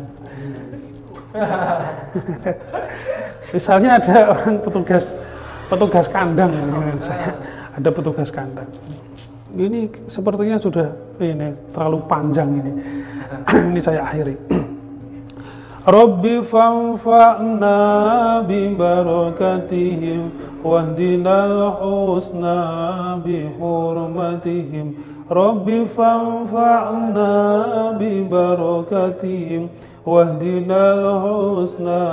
[3.53, 5.13] misalnya ada orang petugas
[5.69, 6.57] petugas kandang,
[7.07, 7.37] saya
[7.77, 8.69] ada petugas kandang.
[9.57, 10.89] Ini sepertinya sudah
[11.21, 12.73] ini terlalu panjang ini.
[13.73, 14.37] ini saya akhiri.
[15.86, 17.78] Rabbi fanfa'na
[18.46, 22.62] bi barakatihim واهدنا الحسنى
[23.26, 24.94] بحرمتهم
[25.32, 27.32] رب فانفعنا
[28.00, 29.68] ببركتهم
[30.06, 32.04] واهدنا الحسنى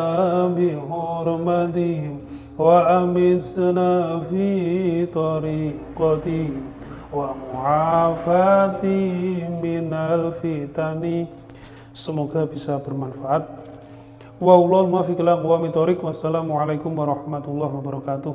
[0.56, 2.14] بحرمتهم
[2.58, 4.48] وأمتنا في
[5.06, 6.62] طريقتهم
[7.12, 8.70] ومعافاتهم
[9.62, 11.26] من الفتن
[11.98, 13.61] Semoga bisa bermanfaat.
[14.41, 16.01] Wallahul muwaffiq ila aqwamit thoriq.
[16.01, 18.33] Wassalamualaikum warahmatullahi wabarakatuh.